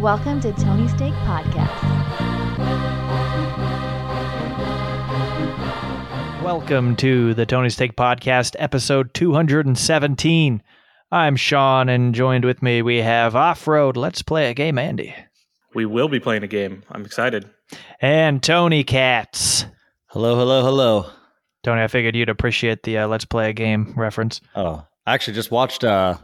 [0.00, 1.74] Welcome to Tony Steak Podcast.
[6.42, 10.62] Welcome to the Tony Steak Podcast, episode 217.
[11.10, 15.14] I'm Sean, and joined with me we have Off Road Let's Play a Game Andy
[15.74, 16.84] We will be playing a game.
[16.92, 17.50] I'm excited.
[18.00, 19.64] and Tony Katz.
[20.06, 21.10] Hello, hello, hello.
[21.64, 24.40] Tony, I figured you'd appreciate the uh, Let's Play a Game reference.
[24.54, 26.18] Oh, I actually just watched uh,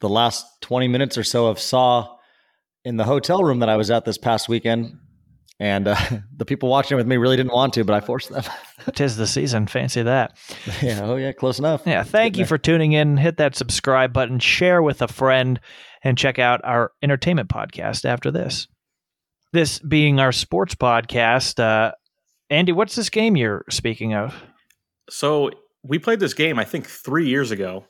[0.00, 2.16] the last 20 minutes or so of Saw
[2.84, 4.98] in the hotel room that I was at this past weekend.
[5.58, 5.96] And uh,
[6.36, 8.44] the people watching with me really didn't want to, but I forced them.
[8.94, 9.66] Tis the season.
[9.66, 10.36] Fancy that.
[10.80, 11.82] yeah, oh, yeah, close enough.
[11.86, 13.16] Yeah, thank you for tuning in.
[13.18, 15.60] Hit that subscribe button, share with a friend,
[16.02, 18.66] and check out our entertainment podcast after this.
[19.52, 21.92] This being our sports podcast, uh,
[22.48, 24.34] Andy, what's this game you're speaking of?
[25.10, 25.50] So
[25.82, 27.84] we played this game, I think, three years ago,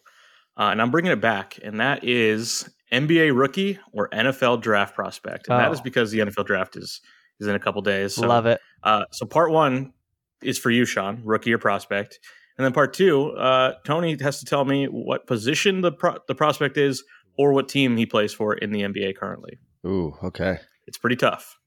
[0.57, 5.49] uh, and I'm bringing it back, and that is NBA rookie or NFL draft prospect,
[5.49, 5.73] and that Oh.
[5.73, 7.01] is because the NFL draft is
[7.41, 8.15] is in a couple days.
[8.15, 8.61] So, Love it.
[8.83, 9.95] Uh, so part one
[10.43, 12.19] is for you, Sean, rookie or prospect,
[12.59, 16.35] and then part two, uh, Tony has to tell me what position the pro- the
[16.35, 17.03] prospect is
[17.39, 19.59] or what team he plays for in the NBA currently.
[19.87, 20.59] Ooh, okay.
[20.87, 21.59] It's pretty tough.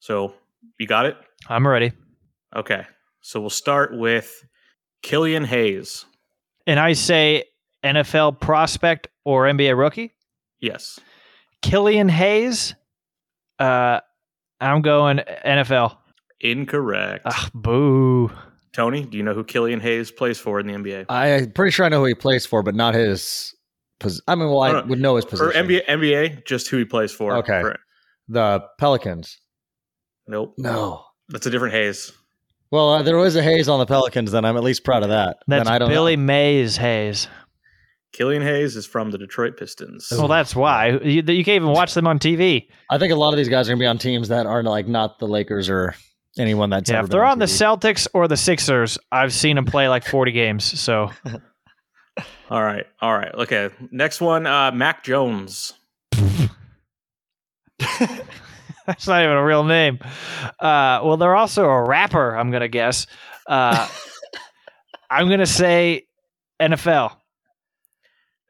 [0.00, 0.34] So
[0.78, 1.16] you got it.
[1.48, 1.92] I'm ready.
[2.54, 2.84] Okay.
[3.22, 4.44] So we'll start with
[5.02, 6.04] Killian Hayes.
[6.66, 7.44] And I say
[7.82, 10.13] NFL prospect or NBA rookie.
[10.64, 10.98] Yes.
[11.62, 12.74] Killian Hayes.
[13.58, 14.00] Uh,
[14.60, 15.96] I'm going NFL.
[16.40, 17.22] Incorrect.
[17.26, 18.30] Ugh, boo.
[18.72, 21.06] Tony, do you know who Killian Hayes plays for in the NBA?
[21.08, 23.54] I'm pretty sure I know who he plays for, but not his.
[24.00, 24.86] Pos- I mean, well, I No, no.
[24.86, 25.66] would know his For position.
[25.68, 27.36] NBA, NBA, just who he plays for.
[27.36, 27.60] Okay.
[27.60, 27.78] For-
[28.28, 29.38] the Pelicans.
[30.26, 30.54] nope.
[30.58, 31.04] No.
[31.28, 32.10] That's a different Hayes.
[32.70, 35.10] Well, uh, there was a haze on the Pelicans, then I'm at least proud of
[35.10, 35.36] that.
[35.46, 36.22] That's then I don't Billy know.
[36.24, 37.28] Mays Hayes.
[38.14, 40.08] Killian Hayes is from the Detroit Pistons.
[40.10, 42.68] Well, that's why you, you can't even watch them on TV.
[42.88, 44.62] I think a lot of these guys are going to be on teams that are
[44.62, 45.94] like not the Lakers or
[46.38, 49.64] anyone that's Yeah, ever if they're on the Celtics or the Sixers, I've seen them
[49.66, 50.80] play like 40 games.
[50.80, 51.10] So
[52.50, 52.86] All right.
[53.00, 53.34] All right.
[53.34, 53.70] Okay.
[53.90, 55.72] Next one, uh, Mac Jones.
[57.78, 59.98] that's not even a real name.
[60.60, 62.36] Uh, well, they're also a rapper.
[62.36, 63.08] I'm gonna guess.
[63.46, 63.88] Uh,
[65.10, 66.06] I'm gonna say
[66.60, 67.16] NFL.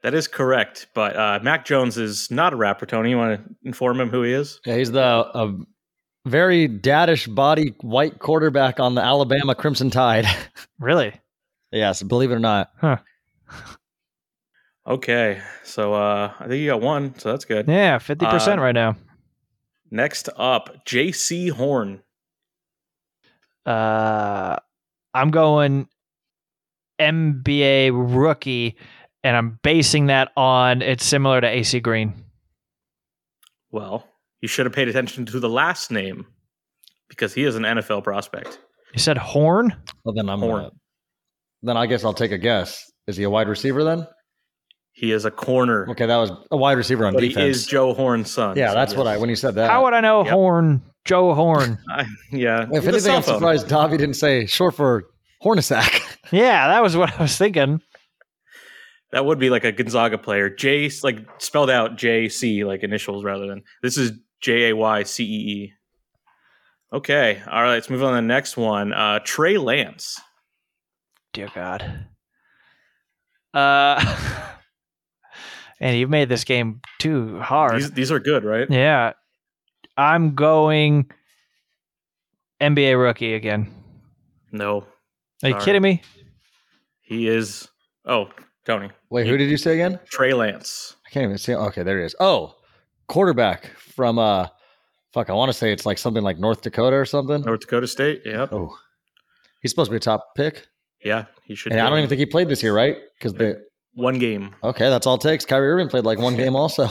[0.05, 2.85] That is correct, but uh, Mac Jones is not a rapper.
[2.85, 4.59] Tony, you want to inform him who he is?
[4.63, 5.57] Yeah, he's the a
[6.27, 10.27] very daddish body white quarterback on the Alabama Crimson Tide.
[10.79, 11.11] Really?
[11.71, 12.71] yes, believe it or not.
[14.85, 17.67] Okay, so uh, I think you got one, so that's good.
[17.67, 18.95] Yeah, 50 percent Uh, right now.
[19.89, 22.03] Next up, Jaycee Horn.
[23.65, 24.57] Uh,
[25.15, 25.87] I'm going
[27.01, 28.75] NBA rookie,
[29.25, 32.13] and I'm basing that on it's similar to AC Green.
[33.71, 34.07] Well,
[34.41, 36.25] you should have paid attention to the last name
[37.09, 38.59] because he is an NFL prospect.
[38.93, 39.75] You said Horn?
[40.03, 40.61] Well, then I'm Horn.
[40.63, 40.71] gonna,
[41.63, 42.89] then I guess I'll take a guess.
[43.07, 44.07] Is he a wide receiver then?
[44.93, 47.43] He is a corner, Okay, that was a wide receiver on but defense.
[47.43, 48.55] he is Joe Horn's son.
[48.57, 49.69] yeah, so that's what I when you said that.
[49.69, 50.31] How would I know Yep.
[50.33, 50.81] Horn?
[51.03, 51.77] Joe Horn.
[51.89, 55.03] I, yeah, if with a anything, I'm surprised Davi didn't say short for
[55.43, 56.01] Hornacek.
[56.31, 57.81] yeah, that was what I was thinking.
[59.15, 60.49] That would be like a Gonzaga player.
[60.49, 64.11] J like spelled out J C like initials rather than this is
[64.41, 65.73] J A Y C E E.
[66.91, 67.75] Okay, all right.
[67.75, 68.91] Let's move on to the next one.
[68.91, 70.19] Uh, Trey Lance.
[71.31, 72.07] Dear God.
[73.53, 74.51] Uh,
[75.79, 77.77] and you've made this game too hard.
[77.77, 78.69] These, these are good, right?
[78.69, 79.13] Yeah.
[79.95, 81.09] I'm going
[82.59, 83.71] NBA rookie again.
[84.51, 84.85] No,
[85.41, 85.63] Are you Sorry.
[85.63, 86.01] kidding me?
[87.01, 87.69] he is.
[88.03, 88.29] Oh,
[88.65, 89.99] Tony Wait, who did you say again?
[90.09, 90.95] Trey Lance.
[91.05, 91.53] I can't even see.
[91.53, 92.15] Okay, there he is.
[92.19, 92.55] Oh,
[93.07, 94.47] quarterback from uh,
[95.13, 95.29] fuck.
[95.29, 97.41] I want to say it's like something like North Dakota or something.
[97.41, 98.21] North Dakota State.
[98.25, 98.51] Yep.
[98.51, 98.75] Oh,
[99.61, 100.67] he's supposed to be a top pick.
[101.03, 101.71] Yeah, he should.
[101.71, 102.97] And I don't even think he played this year, right?
[103.17, 104.55] Because the one game.
[104.63, 105.45] okay, that's all it takes.
[105.45, 106.89] Kyrie Irving played like one game also.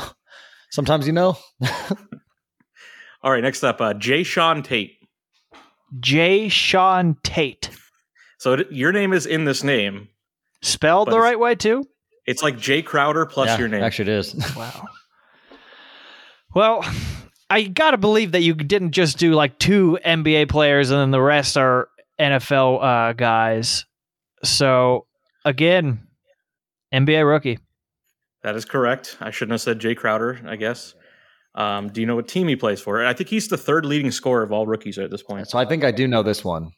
[0.70, 1.36] Sometimes you know.
[3.22, 4.98] All right, next up, uh, Jae'Sean Tate.
[5.98, 7.70] Jae'Sean Tate.
[8.38, 10.08] So your name is in this name.
[10.64, 11.84] Spelled But the right way, too?
[12.26, 13.82] It's like Jae Crowder plus Yeah, your name.
[13.82, 14.56] Actually, it is.
[14.56, 14.86] Wow.
[16.54, 16.84] Well,
[17.50, 21.10] I got to believe that you didn't just do like two NBA players and then
[21.10, 21.88] the rest are
[22.20, 23.86] NFL uh, guys.
[24.44, 25.06] So,
[25.44, 26.06] again,
[26.92, 27.58] NBA rookie.
[28.44, 29.16] That is correct.
[29.20, 30.94] I shouldn't have said Jae Crowder, I guess.
[31.56, 33.04] Um, do you know what team he plays for?
[33.04, 35.48] I think he's the third leading scorer of all rookies at this point.
[35.48, 36.70] so I think I do know this one.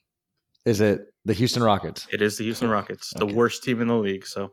[0.64, 2.06] Is it the Houston Rockets?
[2.12, 4.26] It is the Houston Rockets, the worst team in the league.
[4.26, 4.52] So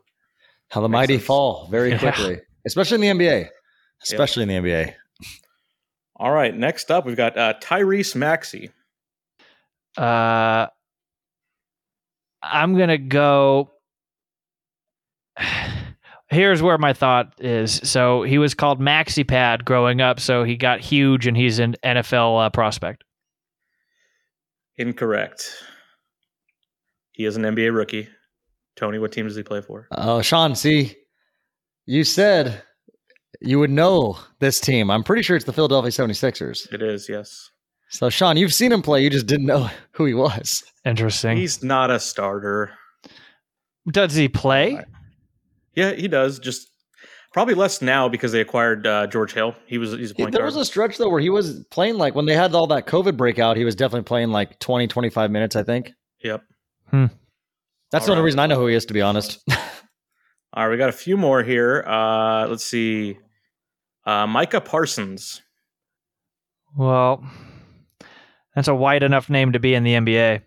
[0.70, 1.26] How the Makes mighty sense.
[1.26, 1.98] fall very Yeah.
[1.98, 3.48] quickly, especially in the NBA.
[4.02, 4.94] Especially in the NBA.
[6.16, 8.70] All right, next up we've got uh, Tyrese Maxey.
[9.96, 10.66] Uh,
[12.42, 13.70] I'm gonna go.
[16.28, 17.80] Here's where my thought is.
[17.84, 21.76] So he was called Maxi Pad growing up, so he got huge, and he's an
[21.84, 23.04] NFL uh, prospect.
[24.76, 25.50] Incorrect.
[27.14, 28.08] He is an NBA rookie.
[28.76, 29.86] Tony, what team does he play for?
[29.92, 30.96] Oh, Sean, see,
[31.86, 32.62] you said
[33.40, 34.90] you would know this team.
[34.90, 36.72] I'm pretty sure it's the Philadelphia 76ers.
[36.72, 37.50] It is, yes.
[37.90, 39.02] So, Sean, you've seen him play.
[39.02, 40.64] You just didn't know who he was.
[40.84, 41.36] Interesting.
[41.36, 42.72] He's not a starter.
[43.88, 44.80] Does he play?
[45.76, 46.40] Yeah, he does.
[46.40, 46.68] Just
[47.32, 49.54] probably less now because they acquired uh, George Hill.
[49.66, 50.54] He was he's a point there guard.
[50.54, 53.16] was a stretch, though, where he was playing like when they had all that COVID
[53.16, 55.92] breakout, he was definitely playing like 20, 25 minutes, I think.
[56.20, 56.42] yep.
[56.92, 58.24] That's the only right.
[58.24, 59.42] reason I know who he is, to be honest.
[60.52, 61.84] All right, we got a few more here.
[61.86, 63.18] Uh, let's see.
[64.06, 65.42] Uh, Micah Parsons.
[66.76, 67.24] Well,
[68.54, 70.42] that's a wide enough name to be in the NBA.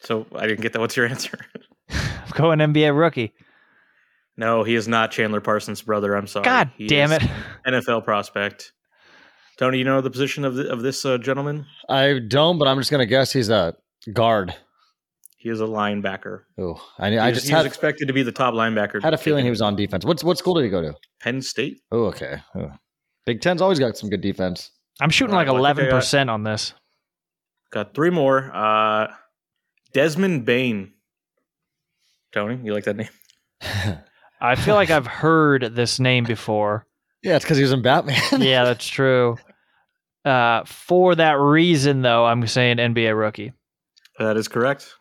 [0.00, 0.80] So I didn't get that.
[0.80, 1.38] What's your answer?
[1.90, 3.32] I'm going NBA rookie.
[4.36, 6.14] no, he is not Chandler Parsons' brother.
[6.16, 6.44] I'm sorry.
[6.44, 7.22] God He damn it.
[7.66, 8.72] NFL prospect.
[9.58, 11.66] Tony, you know the position of the, of this uh, gentleman?
[11.88, 13.74] I don't, but I'm just going to guess he's a
[14.12, 14.54] guard.
[15.36, 16.42] He is a linebacker.
[16.58, 19.00] Oh, I, I just he was expected to be the top linebacker.
[19.02, 20.04] had a feeling he was on defense.
[20.04, 20.94] What's what school did he go to?
[21.20, 21.80] Penn State.
[21.92, 22.42] Oh, okay.
[22.56, 22.72] Oh.
[23.24, 24.70] Big Ten's always got some good defense.
[25.00, 26.74] I'm shooting All right, like well, I think I got- 11% on this.
[27.70, 28.50] Got three more.
[28.52, 29.08] Uh,
[29.92, 30.92] Desmond Bane.
[32.32, 33.08] Tony, you like that name?
[34.40, 36.86] I feel like I've heard this name before.
[37.22, 38.40] Yeah, it's because he was in Batman.
[38.40, 39.36] yeah, that's true.
[40.24, 43.52] Uh, for that reason, though, I'm saying NBA rookie.
[44.18, 44.94] That is correct.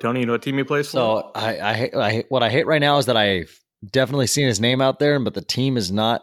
[0.00, 0.92] Tony, you know what team he plays for?
[0.92, 3.56] So I, I, I what I hate right now is that I've
[3.88, 6.22] definitely seen his name out there, but the team is not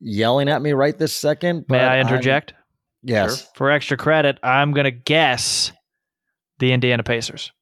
[0.00, 1.66] yelling at me right this second.
[1.68, 2.54] May but I I'm- interject?
[3.02, 3.46] yes.
[3.54, 5.72] For extra credit, I'm going to guess
[6.58, 7.52] the Indiana Pacers.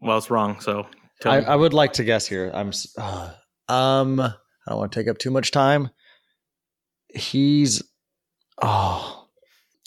[0.00, 0.60] well, it's wrong.
[0.60, 0.86] So,
[1.24, 2.50] I, Tony, I would like to guess here.
[2.54, 3.30] I'm, uh,
[3.68, 4.32] um, I
[4.68, 5.90] don't want to take up too much time.
[7.08, 7.82] He's,
[8.62, 9.17] oh,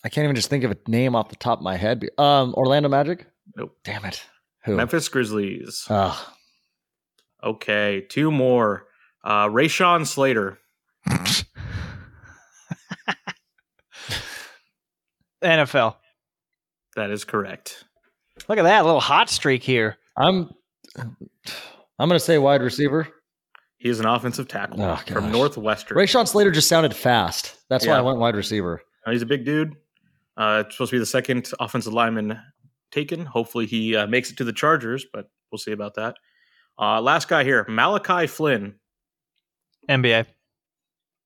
[0.03, 2.07] I can't even just think of a name off the top of my head.
[2.18, 3.27] Um, Orlando Magic.
[3.56, 3.75] Nope.
[3.83, 4.24] Damn it.
[4.65, 4.75] Who?
[4.75, 5.86] Memphis Grizzlies.
[5.89, 6.18] Ugh.
[7.44, 8.86] Okay, two more.
[9.24, 10.59] Uh, Rashawn Slater.
[15.44, 15.95] NFL.
[16.95, 17.83] That is correct.
[18.48, 19.98] Look at that little hot streak here.
[20.18, 20.50] I'm,
[20.98, 21.15] I'm
[22.00, 23.07] going to say wide receiver.
[23.77, 25.33] He is an offensive tackle Oh, from gosh.
[25.33, 25.98] Northwestern.
[25.98, 27.56] Rashawn Slater just sounded fast.
[27.69, 28.81] That's why I went wide receiver.
[29.06, 29.75] Uh, he's a big dude.
[30.38, 32.39] Uh, it's supposed to be the second offensive lineman
[32.92, 33.25] taken.
[33.25, 36.16] Hopefully, he uh, makes it to the Chargers, but we'll see about that.
[36.80, 38.75] Uh, last guy here, Malachi Flynn.
[39.89, 40.25] NBA.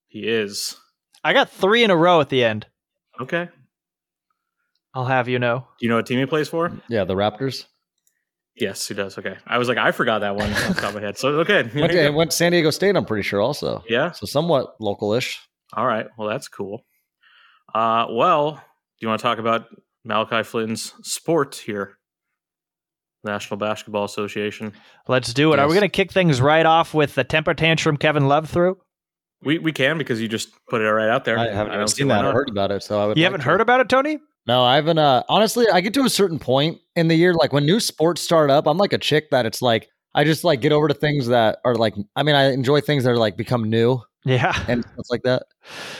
[0.08, 0.76] He is
[1.24, 2.66] I got three in a row at the end.
[3.20, 3.50] okay.
[4.94, 5.68] I'll have you know.
[5.78, 6.72] Do you know what team he plays for?
[6.88, 7.66] Yeah, the Raptors.
[8.56, 9.18] Yes, he does.
[9.18, 11.18] Okay, I was like, I forgot that one off the top of my head.
[11.18, 13.84] So okay, Went, to, went to San Diego State, I'm pretty sure, also.
[13.90, 14.12] yeah.
[14.12, 15.42] So somewhat local-ish.
[15.74, 16.08] All right.
[16.18, 16.86] Well, that's cool.
[17.74, 18.64] Uh, well,
[19.00, 19.66] do you want to talk about
[20.04, 21.98] Malachi Flynn's sport here?
[23.24, 24.72] National Basketball Association.
[25.08, 25.60] Let's do it.
[25.60, 28.78] Are we going to kick things right off with the temper tantrum Kevin Love threw?
[29.44, 31.38] We we can because you just put it right out there.
[31.38, 33.18] I haven't don't seen that or heard about it, so I would.
[33.18, 33.46] You like haven't to.
[33.46, 34.20] heard about it, Tony?
[34.48, 34.98] No, I haven't.
[35.00, 38.22] Uh, honestly, I get to a certain point in the year, like when new sports
[38.22, 40.94] start up, I'm like a chick that it's like I just like get over to
[40.94, 41.96] things that are like.
[42.16, 44.54] I mean, I enjoy things that are like become new Yeah.
[44.68, 45.44] and stuff like that.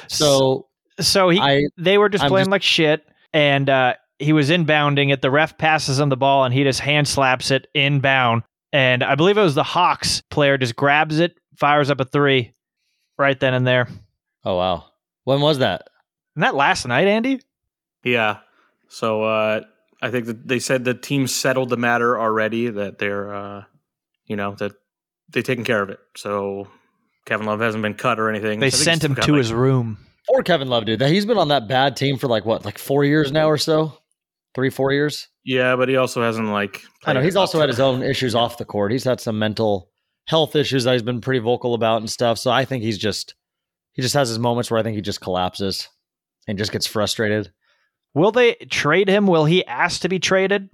[0.08, 0.68] So
[1.00, 4.50] So he I they were just I'm playing just- like shit and uh he was
[4.50, 8.44] inbounding it the ref passes him the ball and he just hand slaps it inbound
[8.72, 12.54] and i believe it was the hawks player just grabs it fires up a three
[13.18, 13.90] right then and there
[14.46, 14.86] oh wow,
[15.26, 15.90] when was that?
[16.36, 17.42] and that last night andy
[18.04, 18.38] Yeah.
[18.88, 19.62] So uh,
[20.02, 22.70] I think that they said the team settled the matter already.
[22.70, 23.64] That they're, uh,
[24.28, 24.74] you know, that
[25.30, 26.00] they've taken care of it.
[26.16, 26.68] So
[27.26, 28.60] Kevin Love hasn't been cut or anything.
[28.60, 31.02] they I think sent him to like- his room Or Kevin Love, dude.
[31.02, 33.94] He's been on that bad team for like what, like four years now or so,
[34.56, 35.28] three, four years.
[35.44, 36.82] Yeah, but he also hasn't like.
[37.06, 38.92] I know he's also had his own issues off the court.
[38.92, 39.92] He's had some mental
[40.28, 42.40] health issues that he's been pretty vocal about and stuff.
[42.40, 43.36] So I think he's just
[43.94, 45.88] he just has his moments where I think he just collapses
[46.48, 47.52] and just gets frustrated.
[48.16, 50.70] will they trade him will he ask to be traded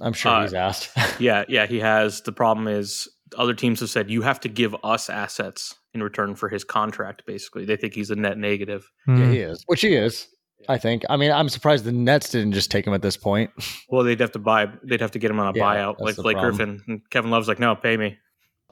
[0.00, 0.90] I'm sure Uh, he's asked.
[1.20, 2.20] Yeah, yeah, he has.
[2.22, 6.34] The problem is other teams have said you have to give us assets in return
[6.34, 7.24] for his contract.
[7.26, 8.90] Basically, they think he's a net negative.
[9.06, 9.30] yeah, Hmm.
[9.32, 10.28] he is, which he is.
[10.68, 11.02] I think.
[11.10, 13.50] I mean, I'm surprised the Nets didn't just take him at this point.
[13.88, 14.68] Well, they'd have to buy.
[14.84, 16.56] They'd have to get him on a Yeah, buyout, that's like Blake problem.
[16.56, 16.82] Griffin.
[16.88, 18.16] And Kevin Love's like, no, pay me.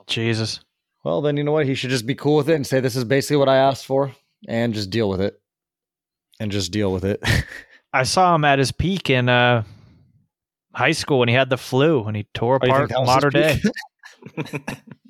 [0.07, 0.61] jesus
[1.05, 1.67] Well, then you know what?
[1.67, 3.85] He should just be cool with it and say this is basically what I asked
[3.87, 4.13] for
[4.49, 5.39] and just deal with it.
[6.39, 7.23] and just deal with it.
[7.93, 9.65] I saw him at his peak in uh,
[10.73, 13.07] high school when he had the flu and he tore Oh, apart think that was
[13.09, 14.65] Mater his Day.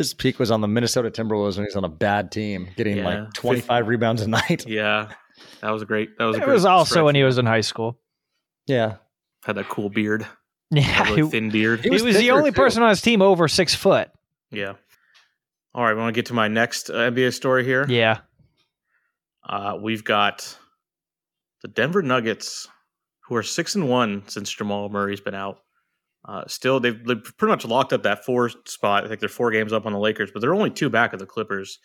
[0.00, 0.06] peak?
[0.06, 2.96] His peak was on the Minnesota Timberwolves when he was on a bad team, getting
[2.98, 4.66] Yeah, like 25 rebounds a night.
[4.66, 5.12] Yeah,
[5.60, 6.16] that was a great.
[6.18, 7.04] That was a It great was also stretch.
[7.04, 7.98] when he was in high school.
[8.66, 8.96] Yeah.
[9.44, 10.26] had that cool beard,
[10.70, 11.80] Yeah, really he, thin beard.
[11.80, 12.56] he was was, the only too.
[12.56, 14.10] person on his team over six foot.
[14.50, 14.74] Yeah.
[15.74, 17.86] All right, we want to get to my next uh, NBA story here.
[17.88, 18.18] Yeah,
[19.48, 20.56] Uh, we've got
[21.62, 22.68] the Denver Nuggets,
[23.26, 25.58] who are six and one since Jamal Murray's been out.
[26.24, 29.04] Uh, still, they've, they've pretty much locked up that four spot.
[29.04, 31.18] I think they're four games up on the Lakers, but they're only two back of
[31.18, 31.78] the Clippers.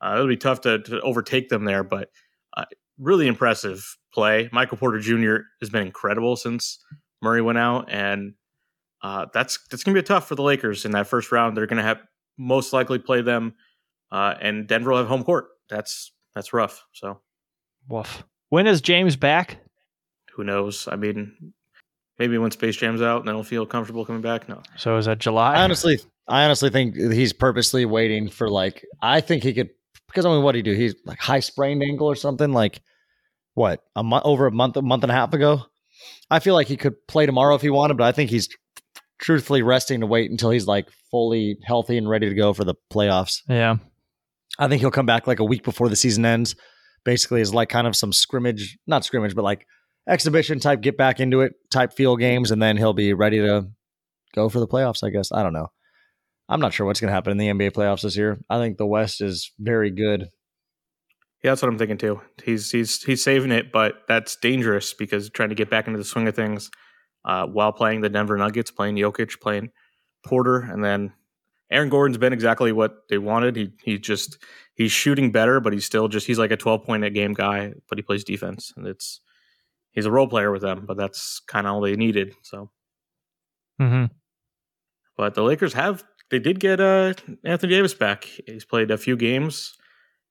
[0.00, 2.08] Uh, it'll be tough to, to overtake them there, but
[2.56, 2.64] uh,
[2.98, 4.48] really impressive play.
[4.52, 5.46] Michael Porter Jr.
[5.60, 6.82] has been incredible since
[7.22, 8.34] Murray went out, and
[9.02, 11.56] uh, that's that's gonna be tough for the Lakers in that first round.
[11.56, 12.02] They're gonna have
[12.38, 13.54] most likely play them,
[14.10, 15.46] uh, and Denver will have home court.
[15.68, 16.84] That's that's rough.
[16.92, 17.20] So
[17.88, 18.24] woof.
[18.48, 19.58] When is James back?
[20.34, 20.88] who knows?
[20.90, 21.52] I mean,
[22.18, 24.48] maybe when Space Jam's out, and then he'll feel comfortable coming back.
[24.48, 25.54] No, So is that July?
[25.54, 28.84] I honestly, I honestly think he's purposely waiting for like.
[29.02, 29.70] I think he could
[30.08, 30.76] because I mean, what did he do?
[30.78, 32.52] He's like high sprained ankle or something.
[32.52, 32.80] Like
[33.54, 35.62] what a month over a month, a month and a half ago.
[36.30, 38.48] I feel like he could play tomorrow if he wanted, but I think he's
[39.18, 42.74] truthfully resting to wait until he's like fully healthy and ready to go for the
[42.92, 43.42] playoffs.
[43.48, 43.76] yeah,
[44.58, 46.56] I think he'll come back like a week before the season ends.
[47.04, 49.66] Basically, is like kind of some scrimmage, not scrimmage, but like
[50.06, 53.68] exhibition type, get back into it type feel games, and then he'll be ready to
[54.34, 55.04] go for the playoffs.
[55.04, 55.68] I guess I don't know.
[56.48, 58.38] I'm not sure what's going to happen in the NBA playoffs this year.
[58.50, 60.28] I think the West is very good.
[61.42, 62.20] yeah, that's what I'm thinking too.
[62.42, 66.04] He's he's he's saving it, but that's dangerous because trying to get back into the
[66.04, 66.70] swing of things
[67.24, 69.70] uh, while playing the Denver Nuggets, playing Jokic, playing
[70.26, 71.12] Porter, and then
[71.70, 73.56] Aaron Gordon's been exactly what they wanted.
[73.56, 74.38] He he just
[74.74, 77.72] he's shooting better, but he's still just he's like a 12 point a game guy,
[77.88, 79.20] but he plays defense, and it's
[79.94, 82.34] he's a role player with them, but that's kind of all they needed.
[82.42, 82.70] So,
[83.80, 84.04] hmm
[85.16, 88.24] but the Lakers have they did get uh, Anthony Davis back.
[88.46, 89.72] He's played a few games,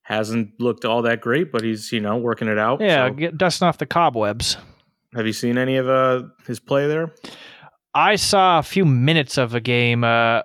[0.02, 2.82] hasn't looked all that great, but he's you know working it out.
[2.82, 3.08] yeah.
[3.08, 4.58] So, Get dusting off the cobwebs.
[5.16, 7.14] have you seen any of uh, his play there?
[7.96, 10.04] I saw a few minutes of a game.
[10.04, 10.42] Uh,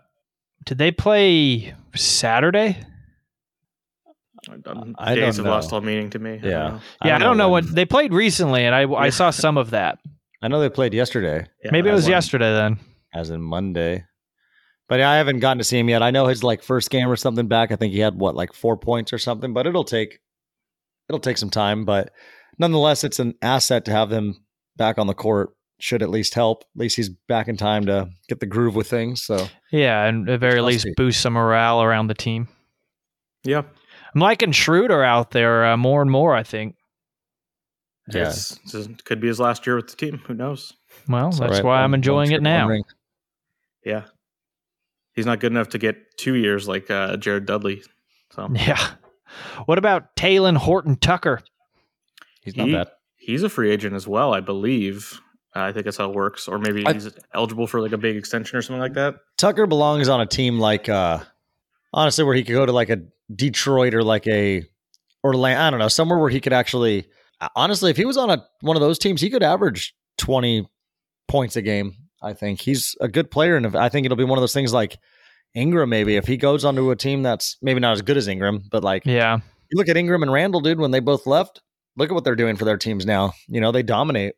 [0.65, 2.77] did they play Saturday?
[4.67, 6.33] Um, I Days don't have lost all meaning to me.
[6.33, 6.41] I Yeah.
[6.41, 6.81] don't know.
[7.05, 9.71] Yeah, I don't, know, when- what they played recently, and I I saw some of
[9.71, 9.99] that.
[10.43, 12.13] I know they played yesterday, Yeah, Maybe it was won.
[12.13, 12.79] yesterday then.
[13.15, 14.05] as in Monday,
[14.89, 16.03] but I haven't gotten to see him yet.
[16.03, 17.73] I know his like first game or something back.
[17.73, 20.21] I think he had what like four points or something, but it'll take
[21.09, 21.85] it'll take some time.
[21.85, 22.11] But
[22.59, 24.45] nonetheless, it's an asset to have him
[24.77, 25.51] back on the court.
[25.81, 26.63] Should at least help.
[26.75, 29.23] At least he's back in time to get the groove with things.
[29.25, 32.49] So Yeah, and at very least boost some morale around the team.
[33.45, 33.63] Yeah,
[34.15, 36.35] I'm liking Schroeder out there uh, more and more.
[36.35, 36.77] I think.
[38.13, 38.29] Yeah.
[38.29, 40.19] It's, it's- it could be his last year with the team.
[40.27, 40.73] Who knows?
[41.09, 41.65] Well, it's that's right.
[41.65, 42.69] why One- I'm enjoying it now.
[42.69, 42.85] ring.
[43.85, 44.05] Yeah,
[45.15, 47.83] he's not good enough to get two years like uh, Jared Dudley.
[48.35, 48.79] So Yeah.
[49.67, 51.41] What about Talen Horton Tucker?
[52.43, 52.89] He's not He- bad.
[53.17, 55.21] he's a free agent as well, I believe.
[55.55, 57.99] Uh, I think that's how it works, or maybe I- he's eligible for like a
[57.99, 59.17] big extension or something like that.
[59.37, 61.21] Tucker belongs on a team like uh
[61.93, 62.99] honestly where he could go to like a
[63.35, 64.65] Detroit or like a
[65.25, 67.07] Orlando, I don't know, somewhere where he could actually
[67.55, 70.69] honestly if he was on a one of those teams, he could average 20
[71.29, 71.95] points a game.
[72.23, 74.55] I think he's a good player and if, I think it'll be one of those
[74.55, 74.97] things like
[75.55, 78.63] Ingram maybe if he goes onto a team that's maybe not as good as Ingram,
[78.71, 79.37] but like Yeah.
[79.71, 81.61] you look at Ingram and Randle dude when they both left,
[81.97, 83.33] look at what they're doing for their teams now.
[83.47, 84.35] You know, they dominate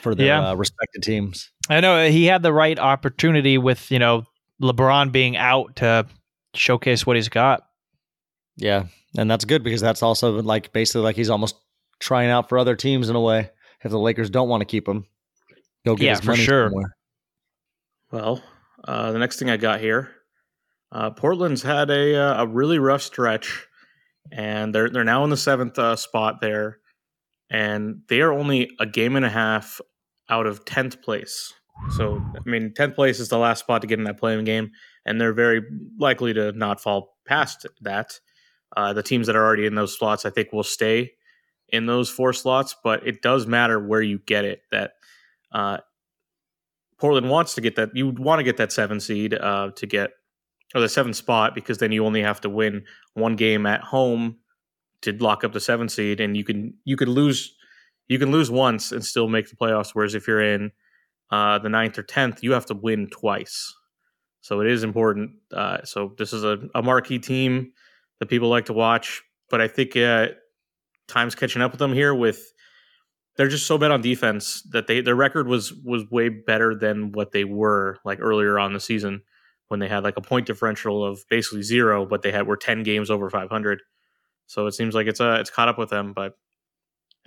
[0.00, 0.50] for their Yeah.
[0.50, 1.50] uh, respected teams.
[1.68, 4.24] I know he had the right opportunity with, you know,
[4.62, 6.06] LeBron being out to
[6.54, 7.62] showcase what he's got.
[8.56, 8.84] Yeah,
[9.16, 11.56] and that's good because that's also like basically like he's almost
[12.00, 13.50] trying out for other teams in a way.
[13.82, 15.06] If the Lakers don't want to keep him,
[15.84, 16.66] go get Yeah, his for sure.
[16.68, 16.96] somewhere.
[18.10, 18.42] Well,
[18.84, 20.10] uh, the next thing I got here,
[20.92, 23.66] uh, Portland's had a uh, a really rough stretch,
[24.32, 26.78] and they're they're now in the seventh uh, spot there,
[27.50, 29.80] and they are only a game and a half
[30.30, 31.52] out of tenth place.
[31.96, 34.70] So I mean, tenth place is the last spot to get in that playing game,
[35.04, 35.62] and they're very
[35.98, 38.18] likely to not fall past that.
[38.76, 41.12] Uh, the teams that are already in those slots, I think, will stay
[41.68, 44.62] in those four slots, but it does matter where you get it.
[44.70, 44.92] That
[45.52, 45.78] uh,
[46.98, 47.90] Portland wants to get that.
[47.94, 50.10] You want to get that seven seed uh, to get
[50.74, 54.36] or the seventh spot because then you only have to win one game at home
[55.02, 57.54] to lock up the seven seed, and you can you could lose
[58.08, 59.90] you can lose once and still make the playoffs.
[59.92, 60.72] Whereas if you're in
[61.30, 63.74] uh, the ninth or tenth, you have to win twice.
[64.40, 65.32] So it is important.
[65.52, 67.72] Uh, so this is a, a marquee team
[68.20, 70.28] that people like to watch, but I think uh,
[71.08, 72.14] time's catching up with them here.
[72.14, 72.52] With
[73.36, 77.12] they're just so bad on defense that they their record was was way better than
[77.12, 79.22] what they were like earlier on the season
[79.68, 82.82] when they had like a point differential of basically zero, but they had were ten
[82.82, 83.80] games over five hundred.
[84.46, 86.34] So it seems like it's uh it's caught up with them, but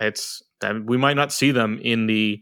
[0.00, 0.42] it's
[0.86, 2.40] we might not see them in the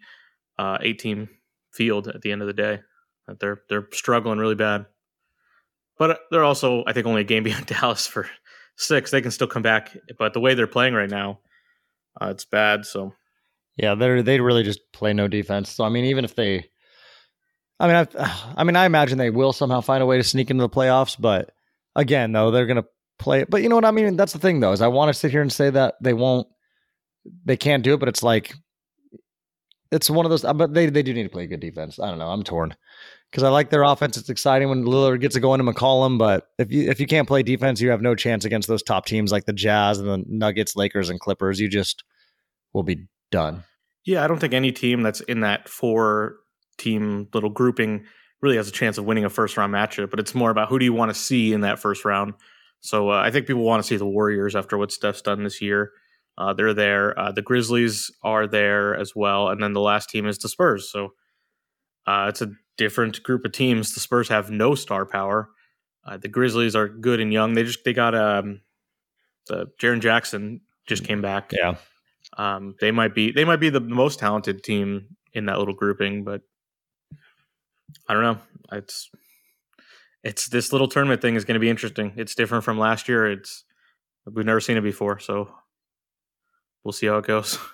[0.58, 1.28] uh, eight team
[1.72, 2.80] field at the end of the day.
[3.26, 4.86] That they're they're struggling really bad,
[5.98, 8.28] but they're also I think only a game behind Dallas for
[8.76, 9.10] six.
[9.10, 11.40] They can still come back, but the way they're playing right now,
[12.20, 12.86] uh, it's bad.
[12.86, 13.14] So
[13.76, 15.70] Yeah, they they really just play no defense.
[15.70, 16.66] So I mean, even if they,
[17.80, 20.50] I mean, I, I mean, I imagine they will somehow find a way to sneak
[20.50, 21.16] into the playoffs.
[21.18, 21.50] But
[21.94, 22.86] again, though, they're gonna
[23.18, 23.50] play it.
[23.50, 24.16] But you know what I mean?
[24.16, 26.46] That's the thing, though, is I want to sit here and say that they won't,
[27.44, 28.00] they can't do it.
[28.00, 28.54] But it's like,
[29.90, 30.42] it's one of those.
[30.42, 31.98] But they they do need to play good defense.
[31.98, 32.28] I don't know.
[32.28, 32.76] I'm torn
[33.30, 34.16] because I like their offense.
[34.16, 36.18] It's exciting when Lillard gets to go into McCollum.
[36.18, 39.06] But if you if you can't play defense, you have no chance against those top
[39.06, 41.60] teams like the Jazz and the Nuggets, Lakers, and Clippers.
[41.60, 42.04] You just
[42.72, 43.64] will be done.
[44.04, 46.36] yeah, I don't think any team that's in that four
[46.78, 48.06] team little grouping
[48.40, 50.10] really has a chance of winning a first round matchup.
[50.10, 52.34] But it's more about who do you want to see in that first round.
[52.80, 55.60] So uh, I think people want to see the Warriors after what Steph's done this
[55.60, 55.92] year.
[56.38, 57.18] Uh, they're there.
[57.18, 60.88] Uh, the Grizzlies are there as well, and then the last team is the Spurs.
[60.90, 61.14] So
[62.06, 63.92] uh, it's a different group of teams.
[63.92, 65.50] The Spurs have no star power.
[66.06, 67.52] Uh, the Grizzlies are good and young.
[67.52, 68.62] They just they got um,
[69.48, 71.52] the Jaren Jackson just came back.
[71.52, 71.74] Yeah.
[72.38, 76.24] Um, they might be they might be the most talented team in that little grouping,
[76.24, 76.42] but
[78.08, 78.38] I don't know.
[78.72, 79.10] It's
[80.24, 82.12] it's this little tournament thing is going to be interesting.
[82.16, 83.30] It's different from last year.
[83.30, 83.64] It's
[84.26, 85.54] we've never seen it before, so
[86.84, 87.58] we'll see how it goes.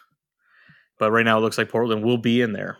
[0.96, 2.78] But right now, it looks like Portland will be in there,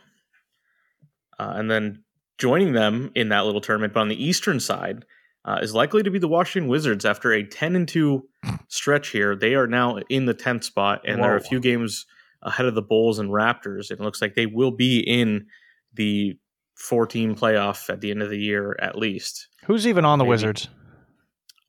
[1.36, 2.03] uh, and then
[2.38, 5.04] joining them in that little tournament, but on the eastern side.
[5.46, 8.26] Uh, is likely to be the Washington Wizards after a 10 and 2
[8.68, 9.36] stretch here.
[9.36, 12.06] They are now in the 10th spot, and they're a few games
[12.40, 13.90] ahead of the Bulls and Raptors.
[13.90, 15.44] And it looks like they will be in
[15.92, 16.38] the
[16.74, 19.48] four team playoff at the end of the year at least.
[19.66, 20.30] Who's even on the Maybe.
[20.30, 20.68] Wizards?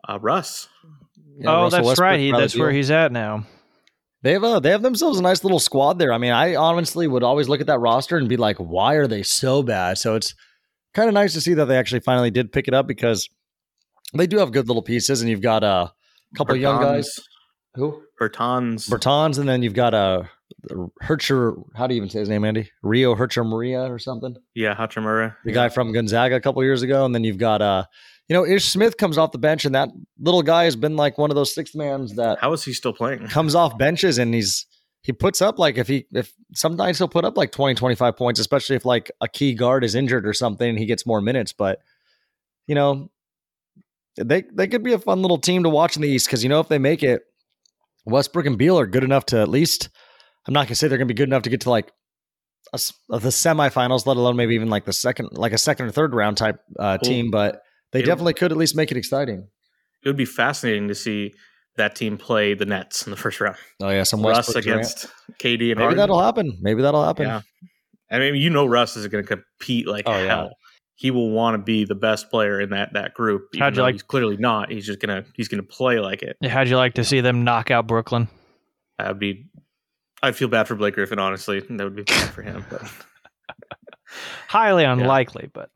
[0.08, 0.67] Uh, Russ.
[1.38, 2.19] Yeah, oh, Russell that's Westbrook right.
[2.19, 3.45] He, probably that's where he's at now.
[4.21, 6.12] They have a, they have themselves a nice little squad there.
[6.12, 9.08] I mean, I honestly would always look at that roster and be like, why are
[9.08, 9.97] they so bad?
[9.97, 10.34] So it's
[10.95, 13.29] kind of nice to see that they actually finally did pick it up because
[14.15, 15.91] they do have good little pieces, and you've got a
[16.36, 17.19] couple young guys.
[17.75, 18.01] Who?
[18.19, 18.89] Bertans.
[18.89, 20.29] Bertans, and then you've got a
[21.03, 21.62] Hercher.
[21.75, 22.71] How do you even say his name, Andy?
[22.81, 24.36] Rio Hercher Maria or something.
[24.55, 25.36] yeah, Hachimura.
[25.43, 27.86] The guy from Gonzaga a couple years ago, and then you've got uh,
[28.29, 31.17] you know, Ish Smith comes off the bench, and that little guy has been like
[31.17, 33.27] one of those sixth mans that How is he still playing?
[33.27, 34.65] comes off benches and he's
[35.06, 38.39] he puts up like if he if sometimes he'll put up like 20 25 points
[38.39, 41.54] especially if like a key guard is injured or something and he gets more minutes
[41.54, 41.80] but
[42.68, 43.12] you know
[44.18, 46.50] they they could be a fun little team to watch in the east because you
[46.50, 47.22] know if they make it
[48.06, 49.89] westbrook and beal are good enough to at least
[50.48, 51.91] i'm not gonna say they're gonna be good enough to get to like
[52.74, 52.80] a
[53.12, 56.15] uh, the semifinals let alone maybe even like the second like a second or third
[56.15, 57.62] round type uh, team but
[57.96, 59.48] they It'll- definitely could at least make it exciting.
[60.04, 61.34] It would be fascinating to see
[61.77, 63.57] that team play the Nets in the first round.
[63.81, 64.79] oh yeah some Russ Westbrook Durant.
[64.81, 65.07] against
[65.39, 65.97] KD and maybe Harden.
[65.97, 67.41] that'll happen maybe that'll happen Yeah.
[68.11, 70.23] I mean, you know, Russ is going to compete like Oh, hell.
[70.25, 70.47] yeah.
[70.93, 73.47] He will want to be the best player in that that group.
[73.57, 74.71] How'd you like- He's clearly not.
[74.71, 76.38] He's just gonna he's gonna play like it.
[76.47, 78.27] How'd you like to see them knock out Brooklyn?
[78.99, 79.47] That'd be.
[80.23, 81.59] I'd feel bad for Blake Griffin, honestly.
[81.67, 82.63] That would be bad for him.
[82.69, 82.83] But
[84.47, 85.69] Highly unlikely, but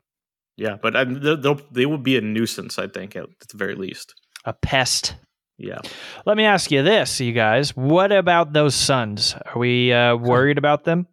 [0.56, 2.78] yeah, but um, I, they'll, they'll, they will be a nuisance.
[2.78, 4.14] I think at, at the very least.
[4.44, 5.14] a pest.
[5.62, 5.80] Yeah.
[6.24, 7.76] Let me ask you this, you guys.
[7.76, 9.34] What about those Suns?
[9.34, 11.06] Are we uh, worried about them?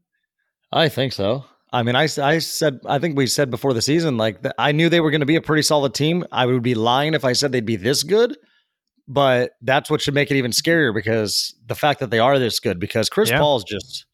[0.71, 1.43] I think so.
[1.73, 4.87] I mean, I, I said, I think we said before the season, like, I knew
[4.87, 6.23] they were going to be a pretty solid team.
[6.31, 8.37] I would be lying if I said they'd be this good,
[9.05, 12.61] but that's what should make it even scarier because the fact that they are this
[12.61, 13.39] good, because Chris Yeah.
[13.39, 14.05] Paul's just,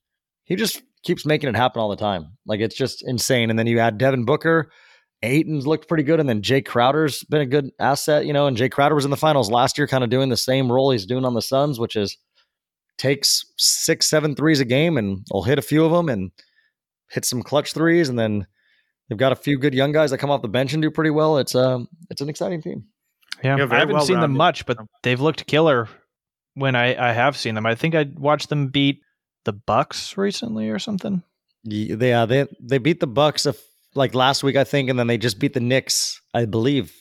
[0.46, 2.26] he just keeps making it happen all the time.
[2.48, 3.52] Like, it's just insane.
[3.52, 4.72] And then you add Devin Booker,
[5.24, 6.20] Ayton's looked pretty good.
[6.20, 9.12] And then Jae Crowder's been a good asset, you know, and Jae Crowder was in
[9.12, 11.80] the finals last year, kind of doing the same role he's doing on the Suns,
[11.80, 12.18] which is
[12.98, 16.32] takes six, seven threes a game and will hit a few of them and
[17.10, 18.10] hit some clutch threes.
[18.10, 18.46] And then
[19.10, 21.10] they've got a few good young guys that come off the bench and do pretty
[21.10, 21.38] well.
[21.38, 22.86] It's um, it's an exciting team.
[23.44, 25.90] Yeah, Yeah, I haven't seen them much, but they've looked killer
[26.54, 27.66] when I, I have seen them.
[27.66, 29.02] I think I watched them beat
[29.46, 31.24] the Bucks recently or something.
[31.64, 33.58] Yeah, They uh, they they beat the Bucks of
[33.96, 36.94] like last week, I think, and then they just beat the Knicks, I believe,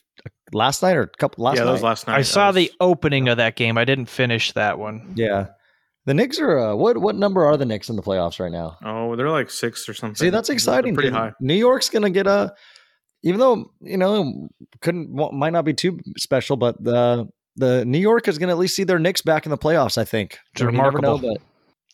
[0.53, 1.73] last night or a couple last yeah, night.
[1.73, 2.15] was last night.
[2.15, 3.79] I That saw was- the opening of that game.
[3.79, 5.13] I didn't finish that one.
[5.17, 5.47] yeah,
[6.07, 8.77] the Knicks are uh, what what number are the Knicks in the playoffs right now?
[8.85, 10.17] Oh, they're like six or something.
[10.17, 10.95] See, that's They're exciting.
[10.95, 11.33] Pretty high.
[11.41, 12.53] New York's gonna get a,
[13.23, 14.49] even though you know
[14.81, 18.59] couldn't might not be too special, but the the New York is going to at
[18.59, 19.97] least see their Knicks back in the playoffs.
[19.99, 20.39] I think.
[20.55, 21.35] It's I mean, you never know, remarkable.
[21.35, 21.43] but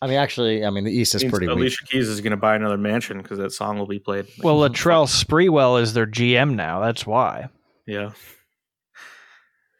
[0.01, 1.57] I mean, actually, I mean, the East is Means pretty weak.
[1.57, 4.27] Alicia Keys is going to buy another mansion because that song will be played.
[4.41, 6.79] Well, Latrell Sprewell is their GM now.
[6.79, 7.49] That's why.
[7.85, 8.11] yeah.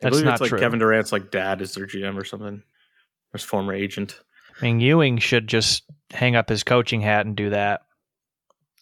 [0.01, 0.59] I That's believe not it's like true.
[0.59, 2.55] Kevin Durant's like dad is their GM or something.
[2.55, 4.17] Or his former agent.
[4.61, 7.81] I mean, Ewing should just hang up his coaching hat and do that.